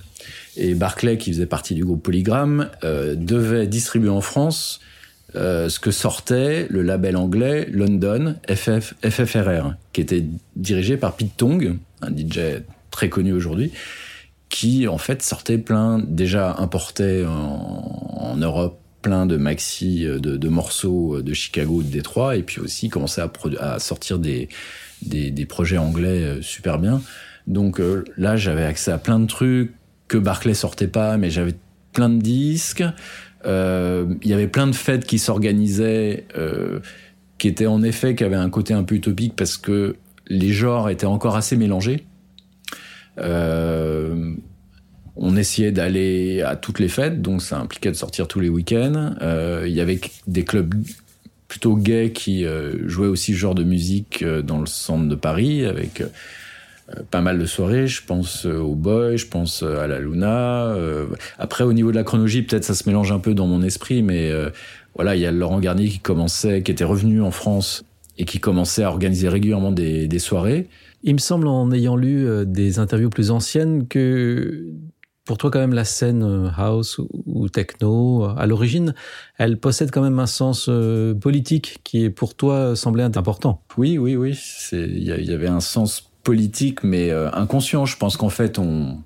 Et 0.56 0.74
Barclay, 0.74 1.18
qui 1.18 1.30
faisait 1.30 1.44
partie 1.44 1.74
du 1.74 1.84
groupe 1.84 2.02
Polygram, 2.02 2.70
devait 2.82 3.66
distribuer 3.66 4.08
en 4.08 4.22
France 4.22 4.80
euh, 5.34 5.68
ce 5.68 5.80
que 5.80 5.90
sortait 5.90 6.66
le 6.70 6.82
label 6.82 7.16
anglais 7.16 7.68
London 7.72 8.36
FF, 8.48 8.94
FFRR, 9.04 9.74
qui 9.92 10.00
était 10.00 10.24
dirigé 10.54 10.96
par 10.96 11.16
Pete 11.16 11.36
Tong, 11.36 11.78
un 12.00 12.10
DJ 12.10 12.62
très 12.90 13.08
connu 13.08 13.32
aujourd'hui, 13.32 13.72
qui 14.48 14.86
en 14.86 14.98
fait 14.98 15.22
sortait 15.22 15.58
plein, 15.58 15.98
déjà 15.98 16.54
importait 16.58 17.24
en, 17.26 18.36
Europe 18.36 18.78
plein 19.02 19.26
de 19.26 19.36
maxi, 19.36 20.06
euh, 20.06 20.18
de, 20.18 20.48
morceaux 20.48 21.22
de 21.22 21.34
Chicago, 21.34 21.82
de 21.82 21.88
Détroit, 21.88 22.36
et 22.36 22.42
puis 22.42 22.60
aussi 22.60 22.88
commençait 22.88 23.22
à, 23.22 23.30
à 23.60 23.78
sortir 23.78 24.18
des, 24.18 24.48
des, 25.02 25.46
projets 25.46 25.78
anglais 25.78 26.22
euh, 26.22 26.42
super 26.42 26.78
bien. 26.78 27.02
Donc 27.46 27.80
là, 28.16 28.36
j'avais 28.36 28.64
accès 28.64 28.90
à 28.90 28.98
plein 28.98 29.20
de 29.20 29.26
trucs 29.26 29.72
que 30.08 30.18
Barclay 30.18 30.54
sortait 30.54 30.88
pas, 30.88 31.16
mais 31.16 31.30
j'avais 31.30 31.54
plein 31.92 32.08
de 32.08 32.20
disques. 32.20 32.84
Euh, 33.46 34.06
il 34.22 34.30
y 34.30 34.34
avait 34.34 34.48
plein 34.48 34.66
de 34.66 34.74
fêtes 34.74 35.04
qui 35.04 35.18
s'organisaient, 35.18 36.26
euh, 36.36 36.80
qui 37.38 37.48
étaient 37.48 37.66
en 37.66 37.82
effet, 37.82 38.14
qui 38.14 38.24
avaient 38.24 38.36
un 38.36 38.50
côté 38.50 38.74
un 38.74 38.82
peu 38.82 38.96
utopique 38.96 39.34
parce 39.36 39.56
que 39.56 39.96
les 40.28 40.52
genres 40.52 40.90
étaient 40.90 41.06
encore 41.06 41.36
assez 41.36 41.56
mélangés. 41.56 42.04
Euh, 43.18 44.34
on 45.14 45.36
essayait 45.36 45.72
d'aller 45.72 46.42
à 46.42 46.56
toutes 46.56 46.78
les 46.78 46.88
fêtes, 46.88 47.22
donc 47.22 47.40
ça 47.40 47.58
impliquait 47.58 47.90
de 47.90 47.96
sortir 47.96 48.28
tous 48.28 48.40
les 48.40 48.50
week-ends. 48.50 49.14
Il 49.64 49.72
y 49.72 49.80
avait 49.80 50.00
des 50.26 50.44
clubs 50.44 50.74
plutôt 51.48 51.76
gays 51.76 52.10
qui 52.12 52.44
jouaient 52.84 53.06
aussi 53.06 53.32
ce 53.32 53.38
genre 53.38 53.54
de 53.54 53.62
musique 53.62 54.22
dans 54.24 54.60
le 54.60 54.66
centre 54.66 55.08
de 55.08 55.14
Paris, 55.14 55.64
avec 55.64 56.02
pas 57.10 57.20
mal 57.20 57.38
de 57.38 57.46
soirées. 57.46 57.86
Je 57.86 58.04
pense 58.04 58.46
euh, 58.46 58.58
au 58.58 58.74
Boy, 58.74 59.18
je 59.18 59.26
pense 59.26 59.62
euh, 59.62 59.80
à 59.80 59.86
la 59.86 59.98
Luna. 59.98 60.74
après, 61.38 61.64
au 61.64 61.72
niveau 61.72 61.90
de 61.90 61.96
la 61.96 62.04
chronologie, 62.04 62.42
peut-être 62.42 62.64
ça 62.64 62.74
se 62.74 62.88
mélange 62.88 63.12
un 63.12 63.18
peu 63.18 63.34
dans 63.34 63.46
mon 63.46 63.62
esprit, 63.62 64.02
mais 64.02 64.32
voilà, 64.94 65.16
il 65.16 65.22
y 65.22 65.26
a 65.26 65.32
Laurent 65.32 65.60
Garnier 65.60 65.88
qui 65.88 65.98
commençait, 65.98 66.62
qui 66.62 66.70
était 66.70 66.84
revenu 66.84 67.20
en 67.22 67.30
France 67.30 67.84
et 68.18 68.24
qui 68.24 68.38
commençait 68.40 68.82
à 68.82 68.88
organiser 68.88 69.28
régulièrement 69.28 69.72
des, 69.72 70.08
des 70.08 70.18
soirées. 70.18 70.68
Il 71.02 71.14
me 71.14 71.18
semble, 71.18 71.46
en 71.46 71.70
ayant 71.72 71.96
lu 71.96 72.26
des 72.46 72.78
interviews 72.78 73.10
plus 73.10 73.30
anciennes, 73.30 73.86
que 73.86 74.72
pour 75.24 75.38
toi, 75.38 75.50
quand 75.50 75.58
même, 75.58 75.74
la 75.74 75.84
scène 75.84 76.52
house 76.56 77.00
ou 77.26 77.48
techno, 77.48 78.24
à 78.24 78.46
l'origine, 78.46 78.94
elle 79.38 79.58
possède 79.58 79.90
quand 79.90 80.02
même 80.02 80.18
un 80.18 80.26
sens 80.26 80.70
politique 81.20 81.80
qui, 81.84 82.04
est 82.04 82.10
pour 82.10 82.34
toi, 82.34 82.76
semblait 82.76 83.02
important. 83.02 83.62
Oui, 83.76 83.98
oui, 83.98 84.16
oui. 84.16 84.38
Il 84.72 85.02
y, 85.02 85.32
avait 85.32 85.48
un 85.48 85.60
sens 85.60 86.10
politique, 86.26 86.82
mais 86.82 87.10
euh, 87.12 87.30
inconscient. 87.32 87.86
Je 87.86 87.96
pense 87.96 88.16
qu'en 88.16 88.30
fait, 88.30 88.58
on 88.58 88.98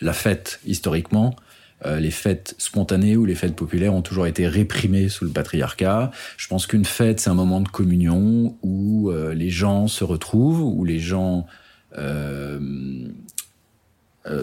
la 0.00 0.12
fête 0.12 0.58
historiquement. 0.66 1.36
Euh, 1.84 2.00
les 2.00 2.10
fêtes 2.10 2.56
spontanées 2.58 3.16
ou 3.16 3.24
les 3.24 3.36
fêtes 3.36 3.54
populaires 3.54 3.94
ont 3.94 4.02
toujours 4.02 4.26
été 4.26 4.48
réprimées 4.48 5.08
sous 5.08 5.24
le 5.24 5.30
patriarcat. 5.30 6.10
Je 6.36 6.48
pense 6.48 6.66
qu'une 6.66 6.84
fête, 6.84 7.20
c'est 7.20 7.30
un 7.30 7.34
moment 7.34 7.60
de 7.60 7.68
communion 7.68 8.56
où 8.62 9.08
euh, 9.10 9.34
les 9.34 9.50
gens 9.50 9.86
se 9.86 10.02
retrouvent, 10.02 10.62
où 10.62 10.84
les 10.84 10.98
gens 10.98 11.46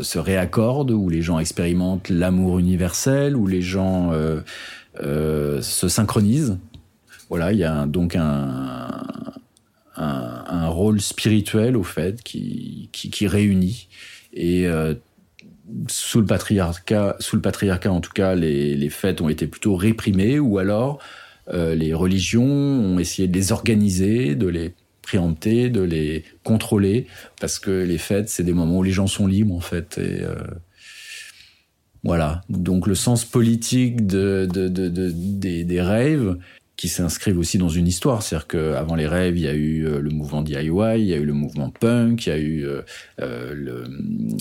se 0.02 0.18
réaccordent, 0.18 0.92
où 0.92 1.10
les 1.10 1.22
gens 1.22 1.38
expérimentent 1.38 2.10
l'amour 2.10 2.58
universel, 2.58 3.36
où 3.36 3.46
les 3.46 3.62
gens 3.62 4.12
se 4.98 5.88
synchronisent. 5.88 6.58
Voilà, 7.30 7.52
il 7.52 7.60
y 7.60 7.64
a 7.64 7.86
donc 7.86 8.16
un, 8.16 9.04
un, 9.96 10.68
rôle 10.68 11.02
spirituel 11.02 11.78
au 11.78 11.84
fait 11.84 12.24
qui, 12.24 12.90
qui, 12.92 13.28
réunit. 13.28 13.88
Et 14.34 14.68
euh, 14.68 14.96
sous 15.88 16.20
le 16.20 16.26
patriarcat, 16.26 17.16
sous 17.20 17.36
le 17.36 17.42
patriarcat 17.42 17.92
en 17.92 18.02
tout 18.02 18.12
cas, 18.12 18.36
les, 18.36 18.76
les 18.76 18.90
fêtes 18.90 19.22
ont 19.22 19.30
été 19.30 19.48
plutôt 19.48 19.76
réprimées, 19.76 20.40
ou 20.40 20.58
alors 20.58 21.00
euh, 21.50 21.76
les 21.76 21.94
religions 21.94 22.44
ont 22.44 23.00
essayé 23.00 23.28
de 23.28 23.34
les 23.34 23.52
organiser, 23.52 24.36
de 24.36 24.48
les 24.48 24.74
préempter, 25.02 25.70
de 25.70 25.82
les 25.82 26.24
contrôler, 26.44 27.08
parce 27.40 27.60
que 27.60 27.72
les 27.72 27.98
fêtes, 27.98 28.30
c'est 28.30 28.44
des 28.44 28.54
moments 28.54 28.78
où 28.78 28.84
les 28.84 28.92
gens 28.92 29.08
sont 29.08 29.28
libres 29.28 29.54
en 29.54 29.60
fait. 29.60 29.98
Et, 29.98 30.24
euh, 30.24 30.36
voilà. 32.04 32.42
Donc 32.50 32.88
le 32.88 32.96
sens 32.96 33.26
politique 33.26 34.06
de, 34.06 34.48
de, 34.52 34.68
de 34.68 34.90
des, 34.90 35.64
des, 35.64 35.82
rêves 35.82 36.38
qui 36.76 36.90
s'inscrivent 36.90 37.38
aussi 37.38 37.58
dans 37.58 37.70
une 37.70 37.88
histoire. 37.88 38.24
C'est-à-dire 38.24 38.48
qu'avant 38.48 38.96
les 38.96 39.08
rêves, 39.08 39.38
il 39.38 39.44
y 39.44 39.48
a 39.48 39.54
eu 39.54 39.86
euh, 39.86 40.00
le 40.00 40.10
mouvement 40.10 40.42
DIY, 40.42 40.58
il 40.58 41.06
y 41.06 41.14
a 41.14 41.18
eu 41.18 41.26
le 41.26 41.34
mouvement 41.34 41.70
punk, 41.70 42.26
il 42.26 42.30
y 42.30 42.32
a 42.32 42.38
eu, 42.38 42.66
euh, 42.66 42.82
euh, 43.22 43.86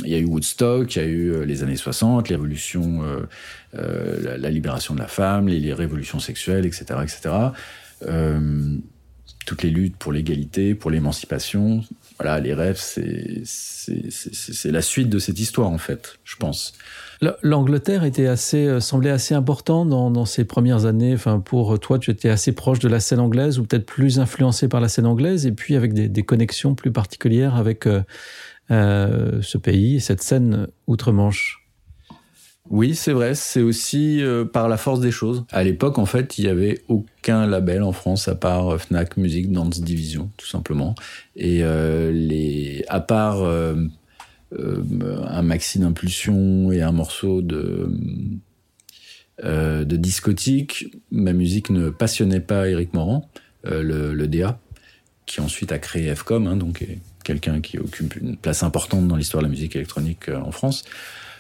il 0.05 0.09
y 0.09 0.15
a 0.15 0.19
eu 0.19 0.25
Woodstock, 0.25 0.97
il 0.97 0.99
y 0.99 1.05
a 1.05 1.09
eu 1.09 1.45
les 1.45 1.63
années 1.63 1.77
60, 1.77 2.29
l'évolution, 2.31 3.03
la, 3.75 4.51
libération 4.51 4.95
de 4.95 5.01
la 5.01 5.09
femme, 5.09 5.49
les, 5.49 5.61
les 5.61 5.75
révolutions 5.75 6.21
sexuelles, 6.21 6.67
etc., 6.67 7.01
etc. 7.03 7.35
toutes 9.47 9.63
les 9.63 9.71
luttes 9.71 9.97
pour 9.97 10.13
l'égalité, 10.13 10.75
pour 10.75 10.91
l'émancipation. 10.91 11.85
Voilà, 12.19 12.41
les 12.41 12.55
rêves, 12.55 12.79
c'est 12.79 14.71
la 14.71 14.83
suite 14.83 15.09
de 15.09 15.19
cette 15.19 15.41
histoire, 15.41 15.71
en 15.71 15.79
fait, 15.79 16.19
je 16.25 16.37
pense. 16.37 16.75
L'Angleterre 17.43 18.03
était 18.05 18.27
assez, 18.27 18.67
euh, 18.67 18.81
semblait 18.81 19.11
assez 19.11 19.35
important 19.35 19.87
dans, 19.87 20.11
dans 20.11 20.25
ces 20.25 20.45
premières 20.45 20.87
années. 20.87 21.15
Enfin, 21.15 21.39
pour 21.39 21.79
toi, 21.79 21.99
tu 21.99 22.11
étais 22.11 22.29
assez 22.29 22.53
proche 22.53 22.81
de 22.81 22.89
la 22.89 22.99
scène 22.99 23.21
anglaise 23.21 23.59
ou 23.59 23.65
peut-être 23.65 23.87
plus 23.87 24.19
influencé 24.19 24.67
par 24.69 24.81
la 24.81 24.89
scène 24.89 25.07
anglaise 25.07 25.47
et 25.47 25.53
puis 25.53 25.77
avec 25.77 25.93
des, 25.95 26.23
connexions 26.25 26.75
plus 26.75 26.91
particulières 26.91 27.55
avec 27.55 27.87
euh, 27.87 28.03
euh 28.71 29.41
ce 29.41 29.59
pays, 29.59 30.01
cette 30.01 30.23
scène 30.23 30.67
outre-Manche. 30.87 31.62
Oui, 32.73 32.97
c'est 32.97 33.13
vrai. 33.13 33.37
C'est 33.37 33.63
aussi 33.63 34.21
euh, 34.21 34.45
par 34.45 34.69
la 34.69 34.77
force 34.77 34.99
des 34.99 35.13
choses. 35.13 35.45
À 35.53 35.63
l'époque, 35.63 35.99
en 35.99 36.07
fait, 36.07 36.39
il 36.39 36.47
y 36.47 36.49
avait 36.49 36.83
aucun 36.89 37.47
label 37.47 37.85
en 37.85 37.93
France 37.93 38.27
à 38.27 38.35
part 38.35 38.81
Fnac 38.81 39.17
Music 39.17 39.53
Dance 39.53 39.81
Division, 39.81 40.31
tout 40.37 40.49
simplement. 40.49 40.97
Et 41.37 41.63
les, 41.63 42.85
à 42.89 42.99
part 42.99 43.45
euh, 44.59 45.23
un 45.29 45.43
maxi 45.43 45.79
d'impulsion 45.79 46.73
et 46.73 46.83
un 46.83 46.93
morceau 46.93 47.41
de, 47.41 47.89
euh, 49.45 49.85
de 49.85 49.99
ma 51.11 51.33
musique 51.33 51.71
ne 51.71 51.89
passionnait 51.89 52.41
pas 52.41 52.69
Eric 52.69 52.93
Morand, 52.93 53.31
euh, 53.67 54.13
le, 54.13 54.29
DA, 54.29 54.59
qui 55.33 55.41
ensuite 55.41 55.73
a 55.73 55.79
créé 55.79 56.15
FCOM, 56.15 56.47
hein, 56.47 56.57
donc 56.57 56.87
quelqu'un 57.25 57.61
qui 57.61 57.79
occupe 57.79 58.17
une 58.17 58.37
place 58.37 58.63
importante 58.63 59.09
dans 59.09 59.17
l'histoire 59.17 59.43
de 59.43 59.47
la 59.47 59.51
musique 59.51 59.75
électronique 59.77 60.29
en 60.29 60.51
France. 60.51 60.85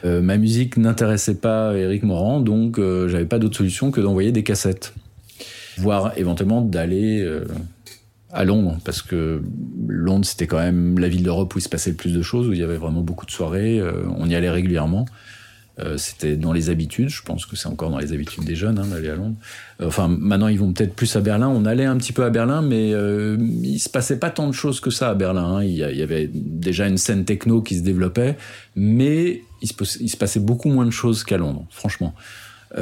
ma 0.04 0.38
musique 0.38 0.76
n'intéressait 0.76 1.34
pas 1.34 1.76
Eric 1.76 2.02
Morand, 2.02 2.40
donc 2.40 2.78
j'avais 2.78 3.26
pas 3.26 3.38
d'autre 3.38 3.56
solution 3.56 3.90
que 3.90 4.00
d'envoyer 4.00 4.32
des 4.32 4.44
cassettes, 4.44 4.94
voire 5.76 6.16
éventuellement 6.16 6.62
d'aller 6.62 7.22
à 8.32 8.44
Londres, 8.44 8.78
parce 8.84 9.02
que 9.02 9.42
Londres, 9.86 10.24
c'était 10.24 10.46
quand 10.46 10.58
même 10.58 10.98
la 10.98 11.08
ville 11.08 11.22
d'Europe 11.22 11.54
où 11.54 11.58
il 11.58 11.62
se 11.62 11.68
passait 11.68 11.90
le 11.90 11.96
plus 11.96 12.14
de 12.14 12.22
choses, 12.22 12.48
où 12.48 12.52
il 12.54 12.58
y 12.58 12.62
avait 12.62 12.76
vraiment 12.76 13.02
beaucoup 13.02 13.26
de 13.26 13.30
soirées. 13.30 13.78
Euh, 13.78 14.04
on 14.16 14.28
y 14.28 14.34
allait 14.34 14.50
régulièrement. 14.50 15.04
Euh, 15.78 15.96
c'était 15.96 16.36
dans 16.36 16.52
les 16.52 16.68
habitudes. 16.70 17.08
Je 17.08 17.22
pense 17.22 17.46
que 17.46 17.56
c'est 17.56 17.68
encore 17.68 17.90
dans 17.90 17.98
les 17.98 18.12
habitudes 18.12 18.44
des 18.44 18.54
jeunes 18.54 18.78
hein, 18.78 18.86
d'aller 18.86 19.08
à 19.08 19.14
Londres. 19.14 19.36
Euh, 19.80 19.86
enfin, 19.86 20.06
maintenant, 20.08 20.48
ils 20.48 20.58
vont 20.58 20.72
peut-être 20.72 20.94
plus 20.94 21.16
à 21.16 21.20
Berlin. 21.20 21.48
On 21.48 21.64
allait 21.64 21.86
un 21.86 21.96
petit 21.96 22.12
peu 22.12 22.24
à 22.24 22.30
Berlin, 22.30 22.60
mais 22.62 22.90
il 22.90 23.78
se 23.78 23.88
passait 23.88 24.18
pas 24.18 24.30
tant 24.30 24.46
de 24.48 24.52
choses 24.52 24.80
que 24.80 24.90
ça 24.90 25.08
à 25.10 25.14
Berlin. 25.14 25.56
Hein. 25.56 25.64
Il, 25.64 25.74
y 25.74 26.02
avait 26.02 26.28
déjà 26.32 26.86
une 26.86 26.98
scène 26.98 27.24
techno 27.24 27.62
qui 27.62 27.78
se 27.78 27.82
développait, 27.82 28.36
mais 28.76 29.42
il 29.62 29.68
se, 29.68 30.16
passait 30.16 30.40
beaucoup 30.40 30.68
moins 30.68 30.86
de 30.86 30.90
choses 30.90 31.24
qu'à 31.24 31.38
Londres, 31.38 31.64
franchement. 31.70 32.14
à 32.76 32.80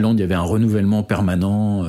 Londres, 0.00 0.16
il 0.18 0.20
y 0.20 0.24
avait 0.24 0.34
un 0.34 0.40
renouvellement 0.42 1.02
permanent. 1.02 1.86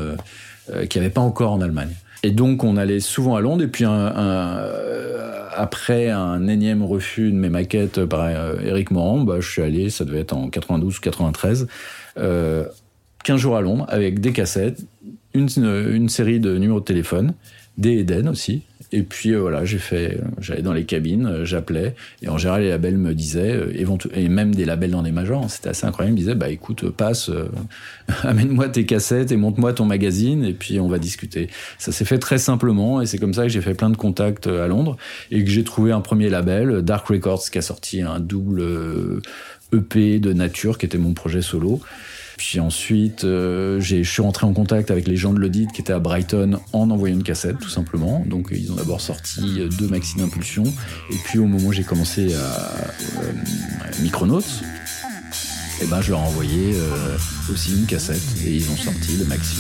Euh, 0.70 0.86
qu'il 0.86 1.02
n'y 1.02 1.08
avait 1.08 1.14
pas 1.14 1.20
encore 1.22 1.52
en 1.52 1.60
Allemagne. 1.60 1.94
Et 2.24 2.32
donc 2.32 2.64
on 2.64 2.78
allait 2.78 3.02
souvent 3.02 3.36
à 3.36 3.42
Londres 3.42 3.64
et 3.64 3.68
puis 3.68 3.84
un, 3.84 3.92
euh, 3.92 5.43
après 5.56 6.10
un 6.10 6.48
énième 6.48 6.84
refus 6.84 7.32
de 7.32 7.36
mes 7.36 7.50
maquettes 7.50 8.06
par 8.06 8.22
euh, 8.22 8.56
Eric 8.64 8.92
Morand, 8.92 9.22
bah, 9.22 9.40
je 9.40 9.50
suis 9.50 9.62
allé, 9.62 9.90
ça 9.90 10.06
devait 10.06 10.20
être 10.20 10.34
en 10.34 10.50
92 10.50 10.98
ou 10.98 11.02
93, 11.02 11.68
euh, 12.18 12.66
15 13.24 13.40
jours 13.40 13.56
à 13.56 13.62
Londres 13.62 13.86
avec 13.90 14.20
des 14.20 14.34
cassettes, 14.34 14.82
une, 15.34 15.50
une 15.58 16.10
série 16.10 16.40
de 16.40 16.58
numéros 16.58 16.80
de 16.80 16.86
téléphone, 16.86 17.34
des 17.78 18.00
Eden 18.00 18.28
aussi, 18.28 18.64
Et 18.96 19.02
puis 19.02 19.34
voilà, 19.34 19.66
j'ai 19.66 19.80
fait, 19.80 20.20
j'allais 20.40 20.62
dans 20.62 20.72
les 20.72 20.86
cabines, 20.86 21.40
j'appelais, 21.44 21.96
et 22.22 22.30
en 22.30 22.38
général 22.38 22.62
les 22.62 22.70
labels 22.70 23.00
me 23.00 23.16
disaient, 23.16 23.60
et 24.14 24.30
même 24.30 24.54
des 24.54 24.66
labels 24.66 24.92
dans 24.92 25.02
des 25.02 25.12
majors, 25.12 25.50
c'était 25.50 25.70
assez 25.70 25.88
incroyable, 25.88 26.12
ils 26.12 26.22
me 26.22 26.28
disaient, 26.28 26.36
bah 26.36 26.50
écoute, 26.50 26.88
passe, 26.92 27.32
amène-moi 28.22 28.70
tes 28.70 28.86
cassettes 28.86 29.32
et 29.32 29.36
monte-moi 29.36 29.74
ton 29.74 29.86
magazine, 29.86 30.46
et 30.46 30.54
puis 30.54 30.80
on 30.80 30.88
va 30.88 31.00
discuter. 31.00 31.50
Ça 31.80 31.92
s'est 31.92 32.06
fait 32.06 32.20
très 32.20 32.38
simplement, 32.38 33.02
et 33.02 33.08
c'est 33.08 33.18
comme 33.18 33.34
ça 33.34 33.42
que 33.42 33.50
j'ai 33.50 33.62
fait 33.62 33.74
plein 33.74 33.90
de 33.90 33.98
contacts 33.98 34.46
à 34.46 34.68
Londres, 34.68 34.96
et 35.32 35.44
que 35.44 35.50
j'ai 35.50 35.64
trouvé 35.64 35.92
un 35.92 36.02
premier 36.02 36.30
label, 36.30 36.84
Dark 36.84 37.08
Records, 37.08 37.50
qui 37.52 37.58
a 37.58 37.64
sorti 37.64 38.04
un 38.04 38.20
double 38.20 38.64
EP 39.74 40.20
de 40.20 40.34
nature, 40.34 40.78
qui 40.78 40.86
était 40.86 41.00
mon 41.00 41.14
projet 41.14 41.42
solo. 41.42 41.82
Puis 42.38 42.60
ensuite, 42.60 43.24
euh, 43.24 43.80
je 43.80 44.04
suis 44.04 44.22
rentré 44.22 44.46
en 44.46 44.54
contact 44.54 44.92
avec 44.92 45.08
les 45.08 45.16
gens 45.16 45.34
de 45.34 45.40
l'audit 45.40 45.72
qui 45.72 45.82
étaient 45.82 45.94
à 45.94 46.00
Brighton 46.00 46.60
en 46.72 46.90
envoyant 46.90 47.16
une 47.16 47.24
cassette, 47.24 47.60
tout 47.60 47.70
simplement. 47.70 48.24
Donc 48.26 48.50
ils 48.52 48.72
ont 48.72 48.76
d'abord 48.76 49.02
sorti 49.02 49.60
euh, 49.60 49.70
deux 49.70 49.88
maxi 49.88 50.18
d'impulsion. 50.18 50.64
Et 50.64 51.18
puis 51.24 51.40
au 51.40 51.46
moment 51.46 51.68
où 51.68 51.74
j'ai 51.74 51.84
commencé 51.84 52.34
à 52.34 52.40
euh, 52.40 53.32
Micronauts, 54.02 54.42
eh 55.82 55.86
ben, 55.88 56.02
je 56.02 56.12
leur 56.12 56.22
ai 56.22 56.24
envoyé 56.24 56.76
aussi 57.52 57.74
une 57.74 57.86
cassette. 57.86 58.22
Et 58.46 58.56
ils 58.56 58.70
ont 58.70 58.78
sorti 58.78 59.18
le 59.18 59.26
maxi 59.26 59.58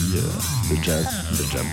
de 0.71 0.83
jazz, 0.83 1.05
de 1.31 1.43
jam. 1.51 1.65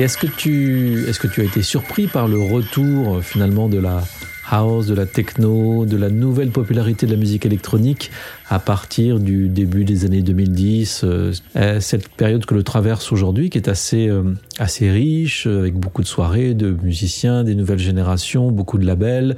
Et 0.00 0.04
est-ce 0.04 0.16
que 0.16 0.26
tu 0.26 1.04
est-ce 1.10 1.20
que 1.20 1.26
tu 1.26 1.42
as 1.42 1.44
été 1.44 1.60
surpris 1.60 2.06
par 2.06 2.26
le 2.26 2.40
retour 2.40 3.16
euh, 3.16 3.20
finalement 3.20 3.68
de 3.68 3.78
la 3.78 4.02
house, 4.50 4.86
de 4.86 4.94
la 4.94 5.04
techno, 5.04 5.84
de 5.84 5.98
la 5.98 6.08
nouvelle 6.08 6.48
popularité 6.48 7.04
de 7.04 7.12
la 7.12 7.18
musique 7.18 7.44
électronique 7.44 8.10
à 8.48 8.60
partir 8.60 9.20
du 9.20 9.50
début 9.50 9.84
des 9.84 10.06
années 10.06 10.22
2010, 10.22 11.02
euh, 11.04 11.32
cette 11.80 12.08
période 12.08 12.46
que 12.46 12.54
le 12.54 12.62
traverse 12.62 13.12
aujourd'hui, 13.12 13.50
qui 13.50 13.58
est 13.58 13.68
assez 13.68 14.08
euh, 14.08 14.22
assez 14.58 14.90
riche, 14.90 15.46
avec 15.46 15.74
beaucoup 15.74 16.00
de 16.00 16.08
soirées, 16.08 16.54
de 16.54 16.74
musiciens, 16.82 17.44
des 17.44 17.54
nouvelles 17.54 17.78
générations, 17.78 18.50
beaucoup 18.50 18.78
de 18.78 18.86
labels. 18.86 19.36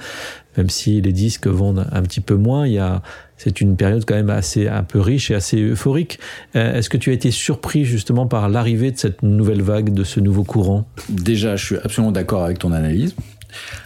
Même 0.56 0.68
si 0.68 1.00
les 1.00 1.12
disques 1.12 1.46
vendent 1.46 1.86
un 1.92 2.02
petit 2.02 2.20
peu 2.20 2.34
moins, 2.34 2.66
il 2.66 2.74
y 2.74 2.78
a 2.78 3.02
c'est 3.42 3.60
une 3.60 3.76
période 3.76 4.04
quand 4.06 4.14
même 4.14 4.30
assez 4.30 4.68
un 4.68 4.84
peu 4.84 5.00
riche 5.00 5.32
et 5.32 5.34
assez 5.34 5.60
euphorique. 5.60 6.20
Euh, 6.54 6.76
est-ce 6.76 6.88
que 6.88 6.96
tu 6.96 7.10
as 7.10 7.12
été 7.12 7.32
surpris 7.32 7.84
justement 7.84 8.28
par 8.28 8.48
l'arrivée 8.48 8.92
de 8.92 8.98
cette 8.98 9.24
nouvelle 9.24 9.62
vague, 9.62 9.92
de 9.92 10.04
ce 10.04 10.20
nouveau 10.20 10.44
courant? 10.44 10.86
Déjà, 11.08 11.56
je 11.56 11.64
suis 11.64 11.76
absolument 11.76 12.12
d'accord 12.12 12.44
avec 12.44 12.60
ton 12.60 12.70
analyse. 12.70 13.16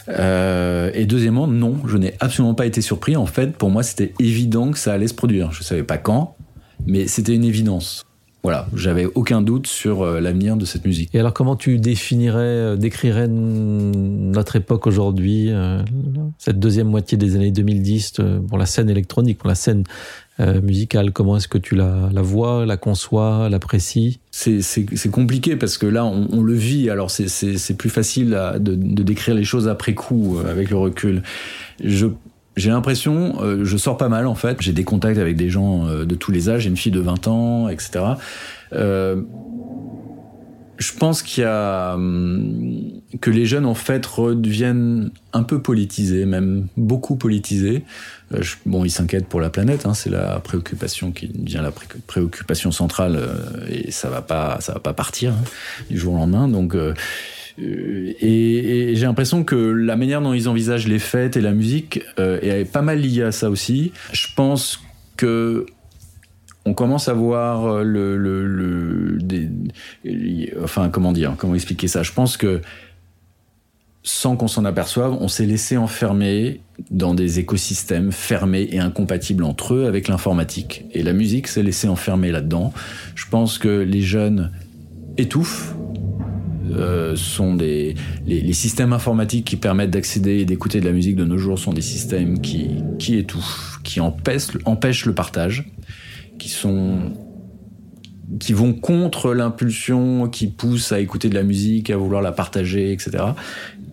Euh, 0.09 0.90
et 0.92 1.07
deuxièmement, 1.07 1.46
non, 1.46 1.76
je 1.87 1.96
n'ai 1.96 2.14
absolument 2.20 2.55
pas 2.55 2.66
été 2.66 2.83
surpris. 2.83 3.16
En 3.16 3.24
fait, 3.24 3.57
pour 3.57 3.70
moi, 3.70 3.83
c'était 3.83 4.12
évident 4.20 4.72
que 4.72 4.79
ça 4.79 4.92
allait 4.92 5.09
se 5.09 5.14
produire. 5.14 5.52
Je 5.52 5.61
ne 5.61 5.64
savais 5.64 5.83
pas 5.83 5.96
quand, 5.96 6.37
mais 6.87 7.07
c'était 7.07 7.35
une 7.35 7.44
évidence. 7.44 8.05
Voilà, 8.46 8.68
j'avais 8.76 9.06
aucun 9.06 9.42
doute 9.42 9.66
sur 9.66 10.02
euh, 10.02 10.20
l'avenir 10.20 10.56
de 10.56 10.64
cette 10.64 10.85
musique. 10.85 11.12
Et 11.12 11.18
alors, 11.18 11.35
comment 11.35 11.56
tu 11.56 11.80
définirais, 11.80 12.38
euh, 12.38 12.76
décrirais 12.76 13.26
notre 13.26 14.54
époque 14.54 14.87
aujourd'hui, 14.87 15.50
cette 16.38 16.61
deuxième 16.61 16.87
moitié 16.87 17.18
des 17.18 17.35
années 17.35 17.50
2010, 17.50 18.18
pour 18.46 18.56
la 18.56 18.66
scène 18.66 18.88
électronique, 18.88 19.38
pour 19.38 19.48
la 19.48 19.56
scène 19.56 19.82
musicale? 20.38 21.11
Comment 21.11 21.38
est-ce 21.38 21.48
que 21.48 21.59
tu 21.59 21.74
la, 21.74 22.09
la 22.12 22.22
vois, 22.22 22.66
la 22.66 22.76
conçois, 22.76 23.48
l'apprécies 23.48 24.20
c'est 24.30 25.11
compliqué 25.11 25.56
parce 25.56 25.76
que 25.76 25.87
là, 25.87 26.04
on, 26.04 26.40
le 26.40 26.54
vit. 26.54 26.88
Alors, 26.88 27.11
c'est 27.11 27.76
plus 27.76 27.90
facile 27.90 28.30
de, 28.61 28.76
de, 28.76 29.02
décrire 29.02 29.35
les 29.35 29.42
choses 29.42 29.66
après 29.66 29.94
coup, 29.94 30.38
avec 30.48 30.70
le 30.70 30.76
recul. 30.76 31.24
Je 31.82 32.06
j'ai 32.57 32.71
l'impression, 32.71 33.37
euh, 33.42 33.64
je 33.64 33.77
sors 33.77 33.99
pas 33.99 34.09
mal 34.09 34.27
en 34.27 34.35
fait, 34.35 34.61
j'ai 34.61 34.73
des 34.73 34.85
contacts 34.85 35.19
avec 35.19 35.37
des 35.37 35.51
gens 35.51 35.87
euh, 35.87 36.05
de 36.05 36.14
tous 36.14 36.33
les 36.33 36.49
âges, 36.49 36.62
j'ai 36.62 36.71
une 36.71 36.77
fille 36.77 36.92
de 36.92 37.01
20 37.01 37.29
ans, 37.29 37.69
etc. 37.69 38.05
Euh, 38.73 39.21
je 40.79 40.92
pense 40.92 41.23
qu'il 41.23 41.42
y 41.42 41.47
a 41.47 41.95
hum, 41.95 43.01
que 43.21 43.31
les 43.31 43.45
jeunes 43.47 43.66
en 43.66 43.75
fait 43.75 44.05
redeviennent 44.05 45.11
un 45.35 45.42
peu 45.42 45.61
politisés, 45.61 46.25
même 46.25 46.66
beaucoup 46.79 47.16
politisés. 47.16 47.85
bon, 48.64 48.85
ils 48.85 48.90
s'inquiètent 48.90 49.29
pour 49.29 49.40
la 49.40 49.51
planète, 49.51 49.87
hein, 49.87 49.95
c'est 49.95 50.11
la 50.11 50.40
préoccupation 50.40 51.12
qui 51.12 51.29
devient 51.29 51.61
la 51.62 51.73
préoccupation 52.07 52.73
centrale 52.73 53.21
et 53.69 53.90
ça 53.90 54.09
va 54.09 54.23
pas, 54.23 54.59
ça 54.61 54.75
va 54.75 54.81
pas 54.81 54.95
partir 54.95 55.33
hein, 55.33 55.45
du 55.90 55.99
jour 55.99 56.14
au 56.14 56.16
lendemain. 56.16 56.49
Donc 56.49 56.75
euh, 57.59 58.12
et, 58.21 58.95
j'ai 58.95 59.07
l'impression 59.07 59.45
que 59.45 59.57
la 59.57 59.97
manière 59.97 60.21
dont 60.21 60.33
ils 60.33 60.49
envisagent 60.49 60.88
les 60.88 60.99
fêtes 60.99 61.37
et 61.37 61.40
la 61.40 61.53
musique 61.53 62.03
euh, 62.19 62.38
est 62.40 62.71
pas 62.71 62.83
mal 62.83 63.01
liée 63.01 63.23
à 63.23 63.33
ça 63.33 63.51
aussi. 63.51 63.92
Je 64.12 64.27
pense 64.35 64.81
que 65.16 65.66
on 66.64 66.75
commence 66.75 67.09
à 67.09 67.12
voir 67.12 67.66
euh, 67.66 67.83
le, 67.85 69.19
enfin 70.62 70.88
comment 70.90 71.12
dire, 71.12 71.35
comment 71.38 71.55
expliquer 71.55 71.88
ça? 71.88 72.03
Je 72.03 72.12
pense 72.12 72.37
que 72.37 72.61
sans 74.03 74.37
qu'on 74.37 74.49
s'en 74.49 74.64
aperçoive, 74.64 75.16
on 75.21 75.27
s'est 75.27 75.47
laissé 75.47 75.77
enfermer 75.77 76.61
dans 76.90 77.14
des 77.14 77.40
écosystèmes 77.40 78.12
fermés 78.12 78.69
et 78.71 78.79
incompatibles 78.79 79.42
entre 79.42 79.75
eux 79.75 79.87
avec 79.87 80.07
l'informatique. 80.07 80.85
Et 80.92 81.03
la 81.03 81.12
musique 81.12 81.49
s'est 81.49 81.64
laissée 81.64 81.88
enfermer 81.88 82.31
là-dedans. 82.31 82.73
Je 83.16 83.27
pense 83.29 83.59
que 83.59 83.69
les 83.69 84.03
jeunes 84.03 84.53
étouffent 85.19 85.75
euh, 86.77 87.17
sont 87.17 87.55
des 87.55 87.95
les, 88.27 88.53
systèmes 88.53 88.93
informatiques 88.93 89.47
qui 89.47 89.57
permettent 89.57 89.91
d'accéder 89.91 90.39
et 90.39 90.45
d'écouter 90.45 90.81
de 90.81 90.85
la 90.85 90.93
musique 90.93 91.17
de 91.17 91.25
nos 91.25 91.39
jours 91.39 91.59
sont 91.59 91.73
des 91.73 91.83
systèmes 91.83 92.41
qui 92.41 92.71
qui 92.99 93.17
étouffent, 93.17 93.81
qui 93.83 94.01
empêchent 94.01 94.57
empêchent 94.65 95.07
le 95.07 95.15
partage, 95.15 95.71
qui 96.39 96.49
sont 96.49 97.12
qui 98.41 98.53
vont 98.53 98.73
contre 98.73 99.35
l'impulsion 99.35 100.29
qui 100.29 100.49
pousse 100.49 100.93
à 100.93 101.01
écouter 101.01 101.29
de 101.29 101.35
la 101.35 101.43
musique, 101.43 101.91
à 101.91 101.97
vouloir 101.97 102.23
la 102.23 102.33
partager, 102.33 102.93
etc. 102.93 103.25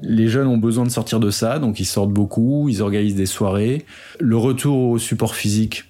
Les 0.01 0.27
jeunes 0.27 0.47
ont 0.47 0.57
besoin 0.57 0.85
de 0.85 0.89
sortir 0.89 1.19
de 1.19 1.29
ça, 1.29 1.59
donc 1.59 1.79
ils 1.79 1.85
sortent 1.85 2.11
beaucoup, 2.11 2.67
ils 2.67 2.81
organisent 2.81 3.15
des 3.15 3.25
soirées. 3.25 3.85
Le 4.19 4.35
retour 4.35 4.89
au 4.89 4.97
support 4.97 5.35
physique, 5.35 5.85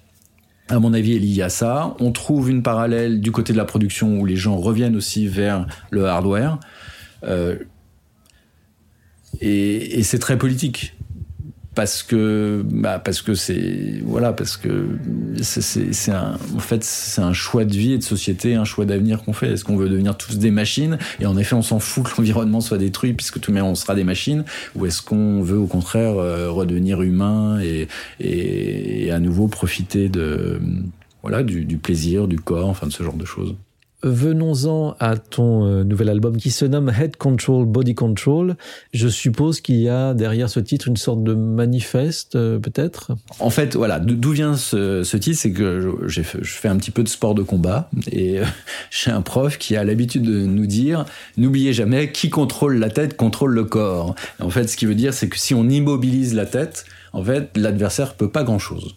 à 0.70 0.80
mon 0.80 0.94
avis, 0.94 1.16
est 1.16 1.20
lié 1.20 1.42
à 1.42 1.50
ça. 1.50 1.96
On 2.00 2.12
trouve 2.12 2.50
une 2.50 2.64
parallèle 2.64 3.22
du 3.22 3.32
côté 3.32 3.54
de 3.54 3.58
la 3.58 3.66
production 3.66 4.20
où 4.20 4.26
les 4.26 4.36
gens 4.36 4.56
reviennent 4.58 4.96
aussi 4.96 5.28
vers 5.28 5.68
le 5.92 6.06
hardware. 6.06 6.60
Euh, 7.24 7.58
et 9.42 10.04
c'est 10.04 10.20
très 10.20 10.38
politique 10.38 10.96
parce 11.76 12.04
que 12.04 12.64
bah 12.70 13.00
parce 13.00 13.22
que 13.22 13.34
c'est 13.34 14.02
voilà 14.04 14.34
parce 14.34 14.58
que 14.58 14.90
c'est 15.42 16.12
un 16.12 16.38
en 16.56 16.60
fait 16.60 16.84
c'est 16.84 17.22
un 17.22 17.34
choix 17.34 17.66
de 17.66 17.74
vie 17.74 17.94
et 17.94 17.98
de 17.98 18.04
société 18.04 18.56
un 18.56 18.66
choix 18.66 18.86
d'avenir 18.86 19.24
qu'on 19.24 19.34
fait. 19.34 19.52
Est-ce 19.52 19.64
qu'on 19.64 19.76
veut 19.76 19.90
devenir 19.90 20.16
tous 20.16 20.38
des 20.38 20.52
machines? 20.52 20.98
Et 21.20 21.26
en 21.26 21.38
effet 21.38 21.56
on 21.56 21.62
s'en 21.62 21.80
fout 21.80 22.04
que 22.04 22.10
l'environnement 22.18 22.62
soit 22.62 22.78
détruit 22.78 23.14
puisque 23.14 23.40
tout 23.40 23.52
le 23.52 23.60
monde 23.60 23.72
on 23.72 23.76
sera 23.76 23.96
des 23.96 24.04
machines. 24.04 24.44
Ou 24.76 24.86
est-ce 24.86 25.02
qu'on 25.02 25.42
veut 25.42 25.58
au 25.58 25.68
contraire 25.68 26.18
euh, 26.18 26.52
redevenir 26.52 27.02
humain 27.02 27.60
et, 27.62 27.88
et, 28.20 29.06
et, 29.06 29.12
à 29.12 29.20
nouveau 29.20 29.48
profiter 29.48 30.10
de 30.10 30.60
voilà 31.22 31.44
du, 31.44 31.66
du 31.66 31.78
plaisir 31.78 32.28
du 32.28 32.40
corps 32.40 32.70
enfin 32.70 32.88
de 32.88 32.92
ce 32.92 33.04
genre 33.04 33.16
de 33.16 33.26
choses? 33.26 33.56
Venons-en 34.04 34.96
à 35.00 35.16
ton 35.16 35.66
euh, 35.66 35.84
nouvel 35.84 36.10
album 36.10 36.36
qui 36.36 36.52
se 36.52 36.66
nomme 36.66 36.90
Head 36.90 37.16
Control, 37.16 37.66
Body 37.66 37.96
Control. 37.96 38.58
Je 38.94 39.08
suppose 39.08 39.62
qu'il 39.62 39.78
y 39.78 39.88
a 39.88 40.14
derrière 40.14 40.50
ce 40.50 40.60
titre 40.60 40.90
une 40.90 40.98
sorte 40.98 41.24
de 41.24 41.34
manifeste, 41.34 42.36
euh, 42.36 42.60
peut-être? 42.60 43.14
En 43.40 43.50
fait, 43.50 43.76
voilà, 43.76 44.00
d'où 44.00 44.32
vient 44.32 44.58
ce, 44.58 45.04
titre 45.16 45.40
C'est 45.40 45.54
que 45.54 45.96
je, 46.06 46.22
je, 46.22 46.54
fais 46.54 46.68
un 46.68 46.76
petit 46.76 46.92
peu 46.92 47.04
de 47.04 47.08
sport 47.08 47.34
de 47.34 47.44
combat 47.44 47.90
et 48.12 48.40
euh, 48.40 48.46
j'ai 48.92 49.12
un 49.12 49.22
prof 49.22 49.58
qui 49.58 49.78
a 49.78 49.86
l'habitude 49.86 50.24
de 50.24 50.46
nous 50.46 50.68
dire 50.68 51.06
n'oubliez 51.38 51.72
jamais, 51.72 52.12
qui 52.12 52.30
contrôle 52.30 52.78
la 52.80 52.90
tête 52.90 53.16
contrôle 53.16 53.54
le 53.54 53.64
corps. 53.64 54.16
En 54.42 54.50
fait, 54.50 54.68
ce 54.68 54.76
qui 54.76 54.86
veut 54.86 54.96
dire, 54.96 55.14
c'est 55.14 55.30
que 55.30 55.38
si 55.38 55.54
on 55.54 55.70
immobilise 55.70 56.34
la 56.34 56.46
tête, 56.46 56.86
en 57.14 57.24
fait, 57.24 57.56
l'adversaire 57.56 58.16
peut 58.16 58.30
pas 58.30 58.44
grand-chose. 58.44 58.96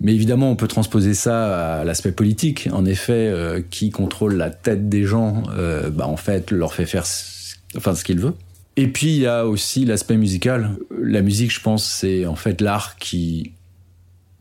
Mais 0.00 0.14
évidemment, 0.14 0.50
on 0.50 0.56
peut 0.56 0.68
transposer 0.68 1.14
ça 1.14 1.78
à 1.80 1.84
l'aspect 1.84 2.12
politique. 2.12 2.68
En 2.72 2.84
effet, 2.84 3.12
euh, 3.12 3.62
qui 3.70 3.90
contrôle 3.90 4.34
la 4.34 4.50
tête 4.50 4.88
des 4.88 5.04
gens, 5.04 5.44
euh, 5.56 5.90
bah, 5.90 6.06
en 6.06 6.16
fait, 6.16 6.50
leur 6.50 6.74
fait 6.74 6.86
faire 6.86 7.06
ce 7.06 8.04
qu'il 8.04 8.20
veut. 8.20 8.34
Et 8.76 8.88
puis, 8.88 9.16
il 9.16 9.22
y 9.22 9.26
a 9.26 9.46
aussi 9.46 9.86
l'aspect 9.86 10.18
musical. 10.18 10.76
La 11.00 11.22
musique, 11.22 11.52
je 11.52 11.60
pense, 11.60 11.84
c'est 11.90 12.26
en 12.26 12.36
fait 12.36 12.60
l'art 12.60 12.96
qui 12.96 13.52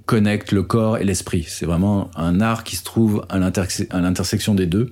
connecte 0.05 0.51
le 0.51 0.63
corps 0.63 0.97
et 0.97 1.05
l'esprit. 1.05 1.45
C'est 1.47 1.65
vraiment 1.65 2.11
un 2.15 2.41
art 2.41 2.63
qui 2.63 2.75
se 2.75 2.83
trouve 2.83 3.25
à 3.29 3.39
l'intersection 3.39 4.55
des 4.55 4.65
deux. 4.65 4.91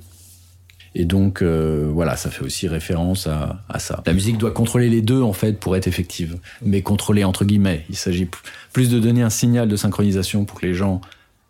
Et 0.95 1.05
donc, 1.05 1.41
euh, 1.41 1.89
voilà, 1.91 2.15
ça 2.15 2.29
fait 2.29 2.43
aussi 2.43 2.67
référence 2.67 3.27
à, 3.27 3.63
à, 3.69 3.79
ça. 3.79 4.03
La 4.05 4.13
musique 4.13 4.37
doit 4.37 4.51
contrôler 4.51 4.89
les 4.89 5.01
deux, 5.01 5.21
en 5.21 5.33
fait, 5.33 5.59
pour 5.59 5.75
être 5.75 5.87
effective. 5.87 6.37
Mais 6.63 6.81
contrôler 6.81 7.23
entre 7.23 7.45
guillemets. 7.45 7.85
Il 7.89 7.95
s'agit 7.95 8.27
plus 8.73 8.89
de 8.89 8.99
donner 8.99 9.23
un 9.23 9.29
signal 9.29 9.67
de 9.67 9.75
synchronisation 9.75 10.45
pour 10.45 10.59
que 10.59 10.65
les 10.65 10.73
gens 10.73 11.01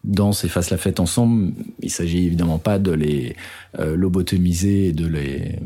dansent 0.04 0.44
et 0.44 0.50
fassent 0.50 0.70
la 0.70 0.78
fête 0.78 1.00
ensemble. 1.00 1.54
Il 1.82 1.90
s'agit 1.90 2.26
évidemment 2.26 2.60
pas 2.60 2.80
de 2.80 2.92
les 2.92 3.36
euh, 3.80 3.96
lobotomiser 3.96 4.88
et 4.88 4.92
de 4.92 5.08
les, 5.08 5.60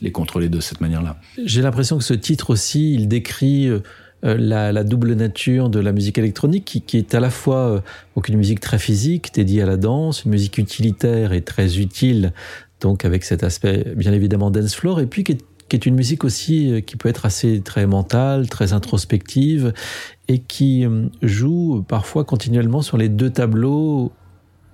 les 0.00 0.12
contrôler 0.12 0.48
de 0.48 0.60
cette 0.60 0.80
manière-là. 0.80 1.18
J'ai 1.44 1.62
l'impression 1.62 1.98
que 1.98 2.04
ce 2.04 2.14
titre 2.14 2.50
aussi, 2.50 2.94
il 2.94 3.08
décrit... 3.08 3.68
Euh, 3.68 3.80
la, 4.22 4.72
la, 4.72 4.84
double 4.84 5.12
nature 5.12 5.68
de 5.68 5.78
la 5.80 5.92
musique 5.92 6.16
électronique 6.16 6.64
qui, 6.64 6.80
qui 6.80 6.96
est 6.96 7.14
à 7.14 7.20
la 7.20 7.28
fois 7.28 7.68
euh, 7.68 7.80
une 8.26 8.38
musique 8.38 8.58
très 8.60 8.78
physique 8.78 9.34
dédiée 9.34 9.60
à 9.60 9.66
la 9.66 9.76
danse, 9.76 10.24
une 10.24 10.30
musique 10.30 10.56
utilitaire 10.56 11.34
et 11.34 11.42
très 11.42 11.78
utile 11.78 12.32
donc 12.80 13.04
avec 13.04 13.24
cet 13.24 13.42
aspect 13.42 13.94
bien 13.96 14.12
évidemment 14.12 14.50
dance 14.50 14.74
floor, 14.74 15.00
et 15.00 15.06
puis 15.06 15.24
qui 15.24 15.32
est, 15.32 15.86
une 15.86 15.96
musique 15.96 16.22
aussi 16.22 16.70
euh, 16.70 16.80
qui 16.80 16.96
peut 16.96 17.08
être 17.08 17.26
assez 17.26 17.60
très 17.60 17.86
mentale, 17.86 18.48
très 18.48 18.72
introspective, 18.72 19.72
et 20.28 20.38
qui 20.38 20.86
euh, 20.86 21.06
joue 21.22 21.84
parfois 21.88 22.24
continuellement 22.24 22.80
sur 22.80 22.96
les 22.96 23.08
deux 23.08 23.30
tableaux 23.30 24.12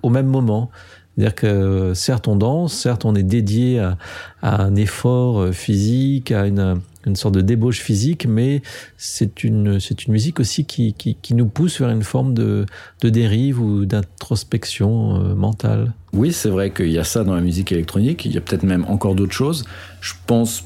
au 0.03 0.09
même 0.09 0.27
moment. 0.27 0.69
C'est-à-dire 1.15 1.35
que 1.35 1.93
certes 1.93 2.27
on 2.27 2.35
danse, 2.35 2.73
certes 2.73 3.05
on 3.05 3.15
est 3.15 3.23
dédié 3.23 3.79
à, 3.79 3.97
un 4.41 4.75
effort 4.75 5.39
euh, 5.39 5.51
physique, 5.51 6.31
à 6.31 6.45
une, 6.45 6.81
une 7.05 7.15
sorte 7.15 7.35
de 7.35 7.41
débauche 7.41 7.79
physique, 7.79 8.25
mais 8.27 8.61
c'est 8.97 9.43
une, 9.43 9.79
c'est 9.79 10.05
une 10.05 10.13
musique 10.13 10.39
aussi 10.39 10.65
qui, 10.65 10.93
qui, 10.93 11.33
nous 11.33 11.47
pousse 11.47 11.79
vers 11.79 11.89
une 11.89 12.03
forme 12.03 12.33
de, 12.33 12.65
de 13.01 13.09
dérive 13.09 13.61
ou 13.61 13.85
d'introspection 13.85 15.15
euh, 15.15 15.35
mentale. 15.35 15.93
Oui, 16.13 16.33
c'est 16.33 16.49
vrai 16.49 16.71
qu'il 16.71 16.91
y 16.91 16.99
a 16.99 17.03
ça 17.03 17.23
dans 17.23 17.33
la 17.33 17.41
musique 17.41 17.71
électronique, 17.71 18.25
il 18.25 18.33
y 18.33 18.37
a 18.37 18.41
peut-être 18.41 18.63
même 18.63 18.85
encore 18.87 19.15
d'autres 19.15 19.33
choses. 19.33 19.65
Je 20.01 20.13
pense 20.27 20.65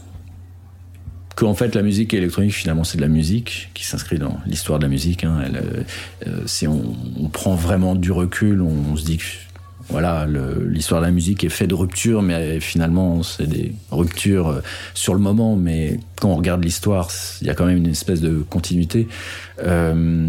qu'en 1.35 1.53
fait 1.53 1.75
la 1.75 1.81
musique 1.81 2.13
électronique 2.13 2.53
finalement 2.53 2.85
c'est 2.85 2.97
de 2.97 3.01
la 3.01 3.09
musique 3.09 3.69
qui 3.73 3.85
s'inscrit 3.85 4.17
dans 4.17 4.37
l'histoire 4.45 4.79
de 4.79 4.85
la 4.85 4.89
musique. 4.89 5.23
Hein. 5.23 5.41
Euh, 5.53 5.83
euh, 6.27 6.41
si 6.45 6.67
on, 6.67 6.95
prend 7.31 7.55
vraiment 7.55 7.95
du 7.95 8.11
recul, 8.11 8.61
on 8.61 8.95
se 8.95 9.03
dit 9.03 9.17
que 9.17 9.23
voilà, 9.89 10.25
l'histoire 10.25 11.01
de 11.01 11.05
la 11.05 11.11
musique 11.11 11.43
est 11.43 11.49
faite 11.49 11.69
de 11.69 11.75
ruptures, 11.75 12.21
mais 12.21 12.59
finalement, 12.59 13.21
c'est 13.21 13.47
des 13.47 13.73
ruptures 13.91 14.47
euh, 14.47 14.61
sur 14.93 15.13
le 15.13 15.19
moment, 15.19 15.55
mais 15.55 15.99
quand 16.19 16.29
on 16.29 16.35
regarde 16.35 16.63
l'histoire, 16.63 17.09
il 17.41 17.47
y 17.47 17.49
a 17.49 17.53
quand 17.53 17.65
même 17.65 17.77
une 17.77 17.87
espèce 17.87 18.19
de 18.19 18.43
continuité. 18.49 19.07
Euh, 19.63 20.27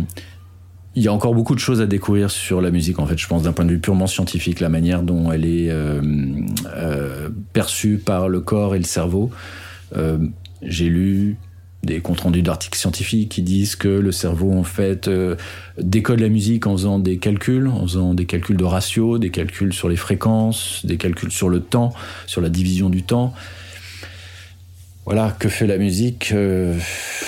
il 0.94 1.02
y 1.02 1.08
a 1.08 1.12
encore 1.12 1.34
beaucoup 1.34 1.54
de 1.54 1.60
choses 1.60 1.80
à 1.80 1.86
découvrir 1.86 2.30
sur 2.30 2.60
la 2.60 2.70
musique, 2.70 2.98
en 2.98 3.06
fait, 3.06 3.18
je 3.18 3.26
pense, 3.26 3.42
d'un 3.42 3.52
point 3.52 3.64
de 3.64 3.70
vue 3.70 3.78
purement 3.78 4.06
scientifique, 4.06 4.60
la 4.60 4.68
manière 4.68 5.02
dont 5.02 5.30
elle 5.32 5.44
est 5.44 5.68
euh, 5.70 7.28
perçue 7.52 7.96
par 7.98 8.28
le 8.28 8.40
corps 8.40 8.74
et 8.74 8.78
le 8.78 8.84
cerveau. 8.84 9.30
J'ai 10.62 10.88
lu 10.88 11.36
des 11.86 12.00
comptes 12.00 12.20
rendus 12.20 12.42
d'articles 12.42 12.78
scientifiques 12.78 13.30
qui 13.30 13.42
disent 13.42 13.76
que 13.76 13.88
le 13.88 14.12
cerveau 14.12 14.52
en 14.52 14.64
fait 14.64 15.08
euh, 15.08 15.36
décode 15.78 16.20
la 16.20 16.28
musique 16.28 16.66
en 16.66 16.72
faisant 16.72 16.98
des 16.98 17.18
calculs, 17.18 17.68
en 17.68 17.82
faisant 17.82 18.12
des 18.12 18.26
calculs 18.26 18.56
de 18.56 18.64
ratio, 18.64 19.18
des 19.18 19.30
calculs 19.30 19.72
sur 19.72 19.88
les 19.88 19.96
fréquences, 19.96 20.84
des 20.84 20.96
calculs 20.96 21.30
sur 21.30 21.48
le 21.48 21.60
temps, 21.60 21.94
sur 22.26 22.40
la 22.40 22.48
division 22.48 22.90
du 22.90 23.02
temps. 23.02 23.32
Voilà, 25.06 25.36
que 25.38 25.48
fait 25.48 25.68
la 25.68 25.78
musique 25.78 26.32
euh, 26.34 26.76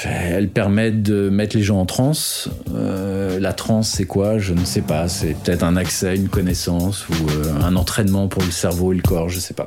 Elle 0.05 0.49
permet 0.49 0.91
de 0.91 1.31
mettre 1.31 1.57
les 1.57 1.63
gens 1.63 1.79
en 1.79 1.87
transe. 1.87 2.51
Euh, 2.75 3.39
la 3.39 3.53
transe, 3.53 3.91
c'est 3.91 4.05
quoi? 4.05 4.39
Je 4.39 4.53
ne 4.53 4.65
sais 4.65 4.83
pas. 4.83 5.07
C'est 5.07 5.35
peut-être 5.35 5.63
un 5.63 5.77
accès 5.77 6.17
une 6.17 6.29
connaissance 6.29 7.09
ou 7.09 7.15
un 7.63 7.77
entraînement 7.77 8.27
pour 8.27 8.43
le 8.43 8.51
cerveau 8.51 8.93
et 8.93 8.97
le 8.97 9.03
corps, 9.03 9.29
je 9.29 9.37
ne 9.37 9.41
sais 9.41 9.55
pas. 9.55 9.65